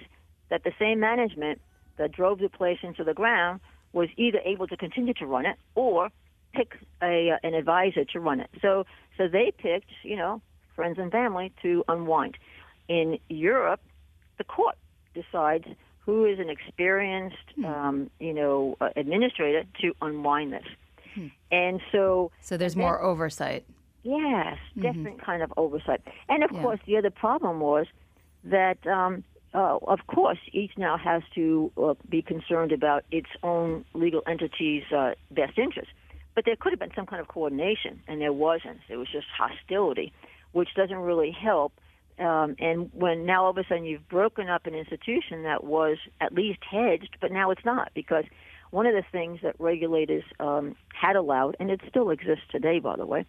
that 0.48 0.64
the 0.64 0.72
same 0.78 1.00
management 1.00 1.60
that 1.98 2.12
drove 2.12 2.38
the 2.38 2.48
place 2.48 2.78
into 2.82 3.04
the 3.04 3.14
ground 3.14 3.60
was 3.92 4.08
either 4.16 4.38
able 4.44 4.66
to 4.66 4.76
continue 4.76 5.14
to 5.14 5.26
run 5.26 5.46
it 5.46 5.56
or 5.74 6.10
pick 6.54 6.76
a, 7.02 7.30
uh, 7.30 7.36
an 7.42 7.54
advisor 7.54 8.04
to 8.04 8.20
run 8.20 8.40
it. 8.40 8.50
So, 8.62 8.84
so 9.16 9.28
they 9.28 9.52
picked, 9.56 9.90
you 10.02 10.16
know, 10.16 10.40
friends 10.74 10.98
and 10.98 11.10
family 11.10 11.52
to 11.62 11.84
unwind. 11.88 12.36
In 12.88 13.18
Europe, 13.28 13.80
the 14.38 14.44
court 14.44 14.76
decides 15.14 15.64
who 16.00 16.24
is 16.24 16.38
an 16.38 16.48
experienced, 16.48 17.36
hmm. 17.56 17.64
um, 17.64 18.10
you 18.18 18.32
know, 18.32 18.76
uh, 18.80 18.88
administrator 18.96 19.64
to 19.80 19.94
unwind 20.00 20.52
this. 20.52 20.64
Hmm. 21.14 21.26
And 21.50 21.80
so, 21.92 22.30
so 22.40 22.56
there's 22.56 22.74
then, 22.74 22.82
more 22.82 23.02
oversight. 23.02 23.64
Yes, 24.04 24.56
mm-hmm. 24.70 24.82
different 24.82 25.22
kind 25.22 25.42
of 25.42 25.52
oversight. 25.56 26.00
And 26.28 26.44
of 26.44 26.50
yeah. 26.52 26.62
course, 26.62 26.80
the 26.86 26.96
other 26.96 27.10
problem 27.10 27.60
was 27.60 27.86
that, 28.44 28.86
um, 28.86 29.24
uh, 29.58 29.78
of 29.88 30.06
course, 30.06 30.38
each 30.52 30.70
now 30.76 30.96
has 30.96 31.22
to 31.34 31.72
uh, 31.82 31.94
be 32.08 32.22
concerned 32.22 32.70
about 32.70 33.04
its 33.10 33.28
own 33.42 33.84
legal 33.92 34.22
entity's 34.24 34.84
uh, 34.96 35.14
best 35.32 35.58
interest. 35.58 35.88
But 36.36 36.44
there 36.44 36.54
could 36.54 36.70
have 36.70 36.78
been 36.78 36.94
some 36.94 37.06
kind 37.06 37.20
of 37.20 37.26
coordination, 37.26 38.00
and 38.06 38.20
there 38.20 38.32
wasn't. 38.32 38.78
It 38.88 38.96
was 38.96 39.08
just 39.10 39.26
hostility 39.36 40.12
which 40.52 40.68
doesn't 40.74 40.96
really 40.96 41.30
help. 41.30 41.72
Um, 42.18 42.56
and 42.58 42.90
when 42.94 43.26
now 43.26 43.44
all 43.44 43.50
of 43.50 43.58
a 43.58 43.64
sudden 43.64 43.84
you've 43.84 44.08
broken 44.08 44.48
up 44.48 44.66
an 44.66 44.74
institution 44.74 45.42
that 45.42 45.62
was 45.62 45.98
at 46.20 46.32
least 46.32 46.60
hedged, 46.68 47.16
but 47.20 47.30
now 47.30 47.50
it's 47.50 47.64
not 47.64 47.90
because 47.94 48.24
one 48.70 48.86
of 48.86 48.94
the 48.94 49.04
things 49.12 49.40
that 49.42 49.56
regulators 49.58 50.24
um, 50.40 50.76
had 50.92 51.16
allowed, 51.16 51.56
and 51.60 51.70
it 51.70 51.80
still 51.88 52.10
exists 52.10 52.44
today, 52.50 52.78
by 52.78 52.96
the 52.96 53.06
way, 53.06 53.24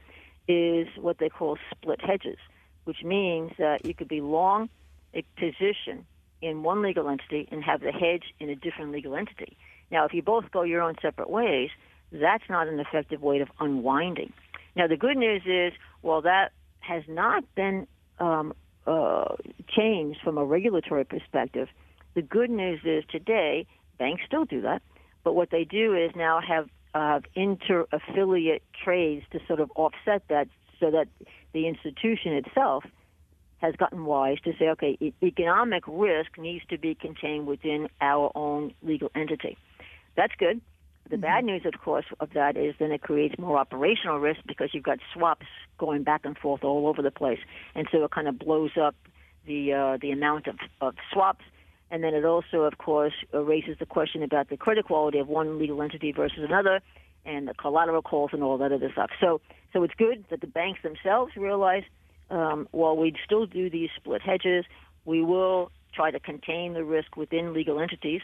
is 0.47 0.87
what 0.97 1.17
they 1.17 1.29
call 1.29 1.57
split 1.71 2.01
hedges, 2.01 2.37
which 2.85 3.03
means 3.03 3.51
that 3.57 3.85
you 3.85 3.93
could 3.93 4.07
be 4.07 4.21
long 4.21 4.69
a 5.13 5.23
position 5.37 6.05
in 6.41 6.63
one 6.63 6.81
legal 6.81 7.09
entity 7.09 7.47
and 7.51 7.63
have 7.63 7.81
the 7.81 7.91
hedge 7.91 8.33
in 8.39 8.49
a 8.49 8.55
different 8.55 8.91
legal 8.91 9.15
entity. 9.15 9.57
Now, 9.91 10.05
if 10.05 10.13
you 10.13 10.21
both 10.21 10.51
go 10.51 10.63
your 10.63 10.81
own 10.81 10.95
separate 11.01 11.29
ways, 11.29 11.69
that's 12.11 12.43
not 12.49 12.67
an 12.67 12.79
effective 12.79 13.21
way 13.21 13.39
of 13.39 13.49
unwinding. 13.59 14.33
Now, 14.75 14.87
the 14.87 14.97
good 14.97 15.17
news 15.17 15.41
is, 15.45 15.73
well, 16.01 16.21
that 16.21 16.51
has 16.79 17.03
not 17.07 17.43
been 17.55 17.87
um, 18.19 18.53
uh, 18.87 19.35
changed 19.67 20.19
from 20.23 20.37
a 20.37 20.45
regulatory 20.45 21.05
perspective. 21.05 21.67
The 22.15 22.21
good 22.21 22.49
news 22.49 22.79
is 22.83 23.03
today 23.09 23.67
banks 23.97 24.23
still 24.25 24.45
do 24.45 24.61
that, 24.61 24.81
but 25.23 25.33
what 25.33 25.51
they 25.51 25.65
do 25.65 25.95
is 25.95 26.11
now 26.15 26.39
have 26.41 26.69
uh, 26.93 27.19
inter-affiliate 27.35 28.63
trades 28.83 29.23
to 29.31 29.39
sort 29.47 29.59
of 29.59 29.71
offset 29.75 30.23
that, 30.29 30.47
so 30.79 30.89
that 30.91 31.07
the 31.53 31.67
institution 31.67 32.33
itself 32.33 32.83
has 33.59 33.75
gotten 33.75 34.05
wise 34.05 34.37
to 34.43 34.53
say, 34.57 34.69
okay, 34.69 34.97
e- 34.99 35.13
economic 35.21 35.83
risk 35.87 36.37
needs 36.37 36.65
to 36.69 36.77
be 36.77 36.95
contained 36.95 37.45
within 37.45 37.89
our 38.01 38.31
own 38.35 38.73
legal 38.81 39.11
entity. 39.15 39.57
That's 40.15 40.33
good. 40.37 40.61
The 41.09 41.15
mm-hmm. 41.15 41.21
bad 41.21 41.45
news, 41.45 41.61
of 41.65 41.79
course, 41.81 42.05
of 42.19 42.29
that 42.33 42.57
is 42.57 42.75
then 42.79 42.91
it 42.91 43.01
creates 43.01 43.37
more 43.37 43.57
operational 43.57 44.19
risk 44.19 44.41
because 44.47 44.69
you've 44.73 44.83
got 44.83 44.99
swaps 45.13 45.47
going 45.77 46.03
back 46.03 46.21
and 46.23 46.37
forth 46.37 46.63
all 46.63 46.87
over 46.87 47.01
the 47.01 47.11
place, 47.11 47.39
and 47.75 47.87
so 47.91 48.03
it 48.03 48.11
kind 48.11 48.27
of 48.27 48.37
blows 48.37 48.71
up 48.79 48.95
the 49.45 49.73
uh, 49.73 49.97
the 50.01 50.11
amount 50.11 50.47
of, 50.47 50.57
of 50.81 50.95
swaps. 51.11 51.45
And 51.91 52.03
then 52.03 52.13
it 52.13 52.23
also, 52.23 52.61
of 52.61 52.77
course, 52.77 53.13
uh, 53.33 53.39
raises 53.39 53.79
the 53.79 53.85
question 53.87 54.21
about 54.21 54.49
the 54.49 54.57
credit 54.57 54.85
quality 54.85 55.17
of 55.17 55.27
one 55.27 55.57
legal 55.57 55.81
entity 55.81 56.11
versus 56.11 56.43
another, 56.43 56.81
and 57.25 57.47
the 57.47 57.55
collateral 57.55 58.03
calls 58.03 58.29
and 58.31 58.43
all 58.43 58.59
that 58.59 58.71
other 58.71 58.91
stuff. 58.91 59.09
So, 59.19 59.41
so 59.73 59.83
it's 59.83 59.95
good 59.97 60.23
that 60.29 60.41
the 60.41 60.47
banks 60.47 60.81
themselves 60.83 61.35
realize 61.35 61.83
um, 62.29 62.67
while 62.71 62.95
we'd 62.95 63.17
still 63.23 63.45
do 63.45 63.69
these 63.69 63.89
split 63.95 64.21
hedges, 64.21 64.65
we 65.05 65.21
will 65.21 65.71
try 65.93 66.11
to 66.11 66.19
contain 66.19 66.73
the 66.73 66.83
risk 66.83 67.17
within 67.17 67.53
legal 67.53 67.79
entities. 67.79 68.21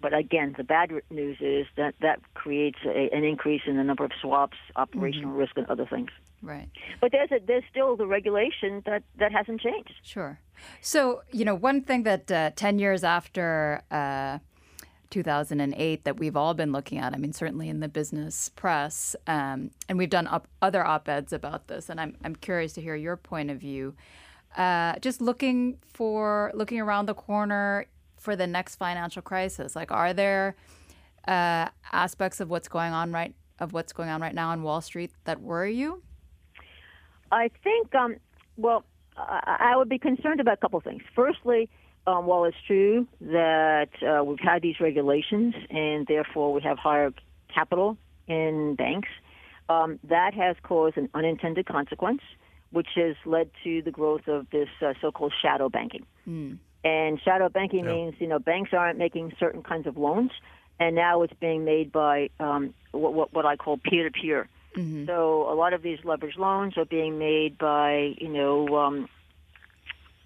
But 0.00 0.12
again, 0.12 0.54
the 0.56 0.64
bad 0.64 0.92
news 1.10 1.38
is 1.40 1.66
that 1.76 1.94
that 2.00 2.20
creates 2.34 2.78
a, 2.84 3.08
an 3.12 3.24
increase 3.24 3.62
in 3.66 3.76
the 3.76 3.84
number 3.84 4.04
of 4.04 4.12
swaps, 4.20 4.58
operational 4.76 5.30
mm-hmm. 5.30 5.38
risk, 5.38 5.56
and 5.56 5.66
other 5.66 5.86
things. 5.86 6.10
Right. 6.42 6.68
But 7.00 7.12
there's 7.12 7.32
a, 7.32 7.40
there's 7.44 7.64
still 7.70 7.96
the 7.96 8.06
regulation 8.06 8.82
that, 8.84 9.02
that 9.18 9.32
hasn't 9.32 9.62
changed. 9.62 9.94
Sure. 10.02 10.38
So 10.80 11.22
you 11.32 11.44
know, 11.44 11.54
one 11.54 11.80
thing 11.82 12.02
that 12.02 12.30
uh, 12.30 12.50
ten 12.54 12.78
years 12.78 13.02
after. 13.04 13.82
Uh, 13.90 14.38
2008 15.10 16.04
that 16.04 16.18
we've 16.18 16.36
all 16.36 16.54
been 16.54 16.72
looking 16.72 16.98
at. 16.98 17.14
I 17.14 17.16
mean, 17.16 17.32
certainly 17.32 17.68
in 17.68 17.80
the 17.80 17.88
business 17.88 18.50
press, 18.50 19.14
um, 19.26 19.70
and 19.88 19.98
we've 19.98 20.10
done 20.10 20.26
op- 20.26 20.48
other 20.62 20.86
op-eds 20.86 21.32
about 21.32 21.68
this. 21.68 21.88
And 21.88 22.00
I'm 22.00 22.16
I'm 22.24 22.36
curious 22.36 22.72
to 22.74 22.80
hear 22.80 22.96
your 22.96 23.16
point 23.16 23.50
of 23.50 23.58
view. 23.58 23.94
Uh, 24.56 24.98
just 25.00 25.20
looking 25.20 25.78
for 25.84 26.52
looking 26.54 26.80
around 26.80 27.06
the 27.06 27.14
corner 27.14 27.86
for 28.18 28.36
the 28.36 28.46
next 28.46 28.76
financial 28.76 29.22
crisis. 29.22 29.76
Like, 29.76 29.90
are 29.90 30.12
there 30.12 30.56
uh, 31.26 31.68
aspects 31.92 32.40
of 32.40 32.50
what's 32.50 32.68
going 32.68 32.92
on 32.92 33.12
right 33.12 33.34
of 33.60 33.72
what's 33.72 33.92
going 33.92 34.08
on 34.08 34.20
right 34.20 34.34
now 34.34 34.50
on 34.50 34.62
Wall 34.62 34.80
Street 34.80 35.12
that 35.24 35.40
worry 35.40 35.74
you? 35.74 36.02
I 37.30 37.50
think, 37.62 37.94
um, 37.94 38.16
well, 38.56 38.84
I 39.16 39.74
would 39.76 39.88
be 39.88 39.98
concerned 39.98 40.40
about 40.40 40.54
a 40.54 40.56
couple 40.56 40.80
things. 40.80 41.02
Firstly, 41.14 41.68
um, 42.06 42.26
while 42.26 42.44
it's 42.44 42.56
true 42.66 43.06
that 43.20 43.88
uh, 44.02 44.22
we've 44.24 44.38
had 44.40 44.62
these 44.62 44.80
regulations 44.80 45.54
and 45.70 46.06
therefore 46.06 46.52
we 46.52 46.60
have 46.62 46.78
higher 46.78 47.12
capital 47.52 47.96
in 48.26 48.74
banks, 48.76 49.08
um, 49.68 49.98
that 50.04 50.34
has 50.34 50.56
caused 50.62 50.96
an 50.96 51.08
unintended 51.14 51.66
consequence, 51.66 52.20
which 52.70 52.88
has 52.96 53.16
led 53.24 53.50
to 53.62 53.82
the 53.82 53.90
growth 53.90 54.28
of 54.28 54.46
this 54.50 54.68
uh, 54.82 54.92
so-called 55.00 55.32
shadow 55.40 55.68
banking. 55.68 56.04
Mm. 56.28 56.58
And 56.84 57.20
shadow 57.22 57.48
banking 57.48 57.84
yeah. 57.84 57.92
means 57.92 58.14
you 58.18 58.26
know 58.26 58.38
banks 58.38 58.70
aren't 58.74 58.98
making 58.98 59.32
certain 59.40 59.62
kinds 59.62 59.86
of 59.86 59.96
loans, 59.96 60.32
and 60.78 60.94
now 60.94 61.22
it's 61.22 61.32
being 61.40 61.64
made 61.64 61.90
by 61.90 62.28
um, 62.38 62.74
what, 62.90 63.14
what, 63.14 63.32
what 63.32 63.46
I 63.46 63.56
call 63.56 63.78
peer-to-peer. 63.78 64.48
Mm-hmm. 64.76 65.06
So 65.06 65.50
a 65.50 65.54
lot 65.54 65.72
of 65.72 65.82
these 65.82 65.98
leverage 66.04 66.36
loans 66.36 66.76
are 66.76 66.84
being 66.84 67.18
made 67.18 67.56
by 67.56 68.14
you 68.18 68.28
know 68.28 68.76
um, 68.76 69.08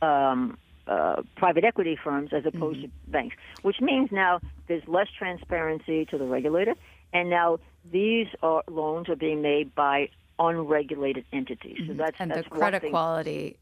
um, 0.02 0.58
uh, 0.88 1.22
private 1.36 1.64
equity 1.64 1.98
firms 2.02 2.30
as 2.32 2.46
opposed 2.46 2.78
mm-hmm. 2.78 2.86
to 2.86 3.10
banks, 3.10 3.36
which 3.62 3.80
means 3.80 4.10
now 4.10 4.40
there's 4.66 4.86
less 4.86 5.08
transparency 5.16 6.04
to 6.06 6.18
the 6.18 6.24
regulator, 6.24 6.74
and 7.12 7.30
now 7.30 7.58
these 7.90 8.26
are, 8.42 8.62
loans 8.68 9.08
are 9.08 9.16
being 9.16 9.42
made 9.42 9.74
by 9.74 10.08
unregulated 10.38 11.24
entities. 11.32 11.78
Mm-hmm. 11.80 11.92
So 11.92 11.94
that's 11.94 12.16
and 12.20 12.30
that's 12.30 12.48
the 12.48 12.54
credit 12.54 12.90
quality. 12.90 13.56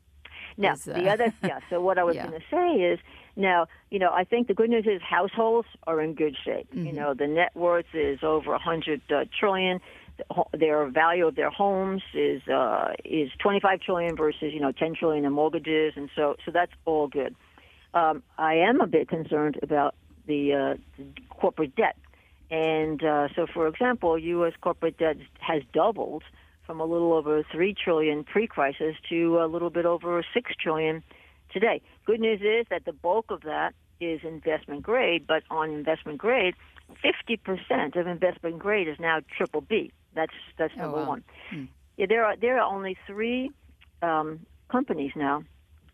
Now 0.56 0.72
is, 0.74 0.88
uh, 0.88 0.94
the 0.94 1.08
other, 1.10 1.34
yeah. 1.42 1.60
So 1.68 1.80
what 1.80 1.98
I 1.98 2.04
was 2.04 2.16
yeah. 2.16 2.26
going 2.26 2.40
to 2.40 2.46
say 2.50 2.82
is 2.82 2.98
now, 3.36 3.66
you 3.90 3.98
know, 3.98 4.10
I 4.10 4.24
think 4.24 4.48
the 4.48 4.54
good 4.54 4.70
news 4.70 4.86
is 4.86 5.02
households 5.02 5.68
are 5.86 6.00
in 6.00 6.14
good 6.14 6.36
shape. 6.44 6.70
Mm-hmm. 6.70 6.86
You 6.86 6.92
know, 6.92 7.14
the 7.14 7.26
net 7.26 7.54
worth 7.54 7.86
is 7.92 8.20
over 8.22 8.54
a 8.54 8.58
hundred 8.58 9.02
uh, 9.10 9.24
trillion 9.38 9.80
their 10.52 10.87
value 10.87 11.26
of 11.26 11.35
their 11.35 11.50
homes 11.50 12.02
is 12.14 12.46
uh, 12.48 12.92
is 13.05 13.31
25 13.38 13.81
trillion 13.81 14.16
versus 14.16 14.52
you 14.52 14.61
know 14.61 14.72
10 14.72 14.94
trillion 14.94 15.24
in 15.24 15.33
mortgages, 15.33 15.94
and 15.96 16.11
so 16.14 16.37
so 16.44 16.50
that's 16.50 16.72
all 16.85 17.09
good. 17.09 17.35
Um, 17.94 18.22
I 18.37 18.55
am 18.57 18.81
a 18.81 18.87
bit 18.87 19.09
concerned 19.09 19.59
about 19.62 19.94
the, 20.26 20.52
uh, 20.52 20.74
the 20.98 21.22
corporate 21.31 21.74
debt, 21.76 21.96
and 22.50 23.02
uh, 23.02 23.29
so 23.35 23.46
for 23.46 23.66
example, 23.68 24.18
U.S. 24.18 24.52
corporate 24.61 24.98
debt 24.98 25.16
has 25.40 25.62
doubled 25.72 26.22
from 26.66 26.81
a 26.81 26.85
little 26.85 27.12
over 27.12 27.42
three 27.50 27.74
trillion 27.74 28.24
pre-crisis 28.24 28.96
to 29.09 29.38
a 29.38 29.46
little 29.46 29.70
bit 29.70 29.87
over 29.87 30.22
six 30.35 30.52
trillion 30.61 31.02
today. 31.52 31.81
Good 32.05 32.20
news 32.20 32.40
is 32.40 32.66
that 32.70 32.85
the 32.85 32.92
bulk 32.92 33.31
of 33.31 33.42
that 33.42 33.72
is 34.00 34.20
investment 34.24 34.83
grade, 34.83 35.26
but 35.26 35.42
on 35.50 35.70
investment 35.70 36.18
grade, 36.18 36.55
50% 37.05 37.96
of 37.96 38.07
investment 38.07 38.59
grade 38.59 38.88
is 38.88 38.98
now 38.98 39.20
triple 39.37 39.61
B. 39.61 39.92
That's 40.16 40.33
that's 40.59 40.72
oh, 40.79 40.83
number 40.83 40.98
wow. 40.98 41.09
one. 41.09 41.24
Hmm. 41.50 41.64
Yeah, 41.96 42.07
there 42.09 42.24
are 42.24 42.37
there 42.37 42.59
are 42.59 42.74
only 42.74 42.96
three 43.07 43.52
um, 44.02 44.40
companies 44.68 45.12
now 45.14 45.44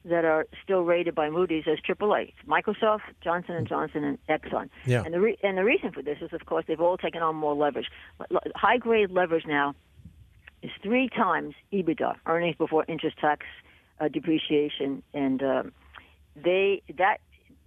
that 0.04 0.24
are 0.24 0.46
still 0.64 0.82
rated 0.82 1.14
by 1.14 1.28
Moody's 1.28 1.64
as 1.70 1.78
AAA: 1.80 2.32
Microsoft, 2.48 3.02
Johnson 3.22 3.56
and 3.56 3.68
Johnson, 3.68 4.04
and 4.04 4.18
Exxon. 4.28 4.70
Yeah. 4.86 5.02
And 5.04 5.12
the 5.12 5.20
re- 5.20 5.38
and 5.42 5.58
the 5.58 5.64
reason 5.64 5.92
for 5.92 6.02
this 6.02 6.18
is, 6.22 6.32
of 6.32 6.46
course, 6.46 6.64
they've 6.66 6.80
all 6.80 6.96
taken 6.96 7.20
on 7.22 7.36
more 7.36 7.54
leverage. 7.54 7.88
High 8.54 8.78
grade 8.78 9.10
leverage 9.10 9.44
now 9.46 9.74
is 10.62 10.70
three 10.82 11.08
times 11.08 11.54
EBITDA, 11.72 12.14
earnings 12.26 12.56
before 12.56 12.84
interest, 12.88 13.18
tax, 13.18 13.44
uh, 14.00 14.08
depreciation, 14.08 15.02
and 15.12 15.42
um, 15.42 15.72
they 16.36 16.82
that 16.96 17.18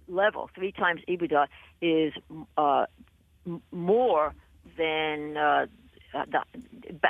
level, 0.08 0.50
three 0.54 0.72
times 0.72 1.00
EBITDA, 1.08 1.46
is 1.80 2.12
uh, 2.56 2.86
m- 3.46 3.62
more 3.70 4.34
than 4.76 5.36
uh, 5.36 5.66
uh, 6.14 6.24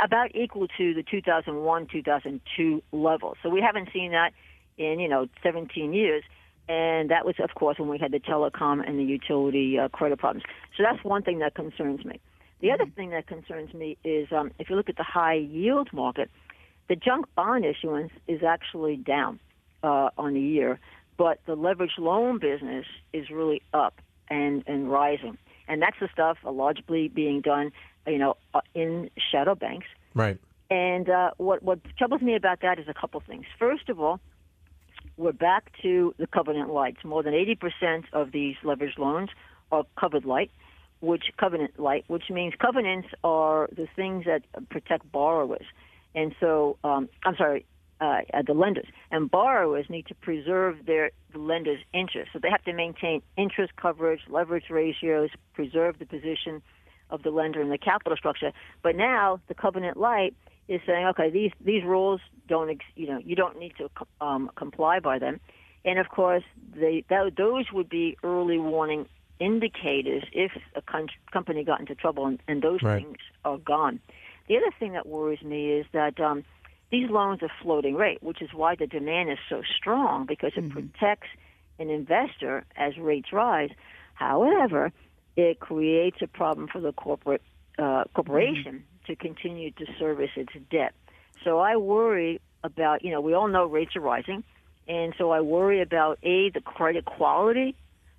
about 0.05 0.35
equal 0.35 0.67
to 0.79 0.95
the 0.95 1.03
2001 1.03 1.87
2002 1.87 2.83
level. 2.93 3.37
So 3.43 3.49
we 3.49 3.61
haven't 3.61 3.89
seen 3.93 4.13
that 4.13 4.33
in 4.79 5.01
you 5.01 5.09
know 5.09 5.29
17 5.43 5.93
years, 5.93 6.23
and 6.69 7.11
that 7.11 7.25
was 7.25 7.37
of 7.39 7.55
course 7.55 7.79
when 7.79 7.89
we 7.89 7.99
had 7.99 8.13
the 8.13 8.21
telecom 8.21 8.87
and 8.87 8.99
the 8.99 9.05
utility 9.05 9.79
uh, 9.79 9.89
credit 9.89 10.19
problems. 10.19 10.45
So 10.77 10.83
that's 10.83 11.03
one 11.05 11.23
thing 11.23 11.39
that 11.41 11.55
concerns 11.55 12.05
me. 12.05 12.21
The 12.61 12.73
other 12.73 12.85
mm-hmm. 12.85 12.95
thing 12.95 13.11
that 13.11 13.27
concerns 13.27 13.75
me 13.75 13.99
is 14.05 14.29
um, 14.33 14.51
if 14.59 14.71
you 14.71 14.77
look 14.77 14.89
at 14.89 14.97
the 14.97 15.05
high 15.05 15.35
yield 15.35 15.93
market, 15.93 16.31
the 16.89 16.97
junk 16.97 17.27
bond 17.35 17.65
issuance 17.65 18.13
is 18.27 18.43
actually 18.43 18.97
down 18.97 19.41
uh, 19.83 20.11
on 20.17 20.35
the 20.35 20.41
year, 20.41 20.79
but 21.17 21.41
the 21.47 21.55
leverage 21.55 21.99
loan 21.99 22.39
business 22.39 22.87
is 23.13 23.31
really 23.31 23.63
up 23.73 24.01
and 24.29 24.65
and 24.67 24.91
rising 24.91 25.39
and 25.69 25.83
that's 25.83 25.97
the 26.01 26.09
stuff 26.13 26.39
uh, 26.45 26.51
largely 26.51 27.09
being 27.09 27.41
done, 27.41 27.73
you 28.07 28.19
know, 28.19 28.37
uh, 28.55 28.61
in 28.75 29.11
shadow 29.31 29.55
banks. 29.55 29.87
Right. 30.15 30.39
And 30.71 31.09
uh, 31.09 31.31
what 31.37 31.63
what 31.63 31.79
troubles 31.97 32.23
me 32.23 32.35
about 32.35 32.61
that 32.63 32.79
is 32.79 32.87
a 32.89 32.95
couple 32.95 33.21
things. 33.21 33.47
First 33.59 33.89
of 33.89 34.01
all, 34.01 34.21
we're 35.17 35.33
back 35.33 35.73
to 35.83 36.15
the 36.19 36.27
covenant 36.27 36.71
lights. 36.71 37.05
More 37.05 37.23
than 37.23 37.33
80% 37.33 38.05
of 38.13 38.33
these 38.33 38.57
leveraged 38.65 38.99
loans 38.99 39.31
are 39.71 39.85
covered 39.99 40.25
light, 40.25 40.51
which 41.01 41.25
covenant 41.39 41.79
light, 41.79 42.05
which 42.09 42.25
means 42.31 42.55
covenants 42.59 43.09
are 43.23 43.69
the 43.73 43.87
things 43.95 44.25
that 44.27 44.43
protect 44.69 45.11
borrowers. 45.11 45.65
And 46.15 46.35
so, 46.41 46.79
um, 46.83 47.09
I'm 47.25 47.37
sorry, 47.37 47.67
uh, 48.01 48.21
the 48.47 48.55
lenders. 48.55 48.87
And 49.11 49.31
borrowers 49.31 49.87
need 49.89 50.07
to 50.07 50.15
preserve 50.15 50.87
their 50.87 51.11
the 51.33 51.39
lender's 51.39 51.81
interest. 51.93 52.31
So 52.33 52.39
they 52.39 52.51
have 52.51 52.65
to 52.65 52.73
maintain 52.73 53.23
interest 53.37 53.77
coverage, 53.77 54.21
leverage 54.29 54.71
ratios, 54.71 55.31
preserve 55.55 55.99
the 55.99 56.07
position 56.07 56.63
of 57.11 57.23
the 57.23 57.31
lender 57.31 57.63
in 57.63 57.71
the 57.71 57.79
capital 57.79 58.17
structure. 58.17 58.53
But 58.83 58.97
now 58.97 59.41
the 59.49 59.55
covenant 59.55 59.97
light 59.97 60.35
is 60.69 60.81
saying, 60.87 61.07
okay, 61.07 61.31
these 61.31 61.53
these 61.61 61.85
rules 61.85 62.21
don't, 62.49 62.71
ex- 62.71 62.85
you 62.97 63.07
know, 63.07 63.19
you 63.19 63.37
don't 63.37 63.59
need 63.59 63.73
to 63.79 63.89
um, 64.21 64.51
comply 64.57 65.01
by 65.01 65.19
them. 65.19 65.41
And 65.85 65.99
of 65.99 66.09
course, 66.09 66.43
they 66.75 67.05
that, 67.09 67.33
those 67.37 67.67
would 67.73 67.89
be 67.89 68.17
early 68.23 68.59
warning 68.59 69.07
indicators 69.39 70.25
if 70.33 70.53
a 70.75 70.83
con- 70.83 71.09
company 71.33 71.63
got 71.63 71.79
into 71.81 71.95
trouble, 71.95 72.27
and, 72.27 72.41
and 72.49 72.63
those 72.63 72.83
right. 72.83 73.03
things 73.03 73.19
are 73.45 73.59
gone. 73.59 74.01
The 74.49 74.57
other 74.57 74.71
thing 74.79 74.93
that 74.93 75.07
worries 75.07 75.43
me 75.43 75.73
is 75.73 75.87
that 75.93 76.21
um, 76.21 76.45
these 76.90 77.11
loans 77.11 77.42
are 77.42 77.51
floating 77.62 77.94
rate, 77.94 78.22
which 78.22 78.40
is 78.40 78.51
why 78.53 78.75
the 78.77 78.87
demand 78.87 79.31
is 79.31 79.38
so 79.49 79.62
strong 79.77 80.27
because 80.27 80.53
it 80.57 80.64
mm-hmm. 80.64 80.88
protects 80.88 81.29
an 81.79 81.90
investor 81.90 82.64
as 82.77 82.96
rates 82.96 83.33
rise. 83.33 83.70
However, 84.14 84.92
it 85.37 85.61
creates 85.61 86.18
a 86.22 86.27
problem 86.27 86.68
for 86.68 86.81
the 86.81 86.92
corporate 86.92 87.42
uh, 87.79 88.05
corporation 88.14 88.85
mm-hmm. 88.85 89.12
to 89.12 89.16
continue 89.16 89.70
to 89.72 89.87
service 89.99 90.31
its 90.37 90.53
debt. 90.70 90.94
So 91.44 91.59
I 91.59 91.77
worry 91.77 92.40
about, 92.62 93.05
you 93.05 93.11
know, 93.11 93.20
we 93.20 93.35
all 93.35 93.49
know 93.49 93.66
rates 93.66 93.94
are 93.96 94.01
rising, 94.01 94.42
and 94.88 95.12
so 95.18 95.31
I 95.31 95.40
worry 95.40 95.83
about 95.83 96.18
a 96.22 96.51
the 96.51 96.61
credit 96.61 97.05
quality 97.05 97.75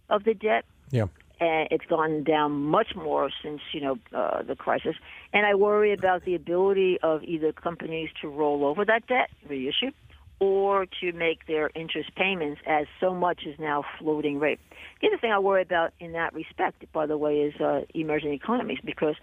of 0.10 0.24
the 0.24 0.34
debt. 0.34 0.66
Yeah 0.92 1.08
and 1.40 1.68
it's 1.72 1.86
gone 1.86 2.24
down 2.24 2.52
much 2.52 2.96
more 2.96 3.30
since 3.44 3.62
you 3.72 3.82
know 3.82 3.98
uh, 4.14 4.44
the 4.44 4.56
crisis. 4.56 4.96
And 5.34 5.46
I 5.46 5.56
worry 5.56 5.94
about 5.94 6.26
the 6.26 6.36
ability 6.36 7.00
of 7.02 7.24
either 7.24 7.52
companies 7.52 8.10
to 8.22 8.28
roll 8.28 8.66
over 8.66 8.86
that 8.86 9.08
debt, 9.08 9.30
reissue, 9.48 9.92
or 10.40 10.86
to 11.02 11.12
make 11.14 11.48
their 11.48 11.70
interest 11.76 12.14
payments, 12.16 12.62
as 12.66 12.86
so 13.00 13.14
much 13.14 13.44
is 13.46 13.58
now 13.60 13.84
floating 14.00 14.40
rate. 14.40 14.60
The 15.02 15.08
other 15.08 15.18
thing 15.18 15.32
I 15.32 15.40
worry 15.40 15.62
about 15.62 15.94
in 16.00 16.14
that 16.14 16.34
respect, 16.34 16.86
by 16.94 17.06
the 17.06 17.18
way, 17.18 17.42
is 17.42 17.60
uh, 17.60 17.82
emerging 17.94 18.34
economies, 18.34 18.80
because 18.84 19.16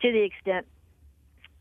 to 0.00 0.12
the 0.12 0.22
extent 0.22 0.66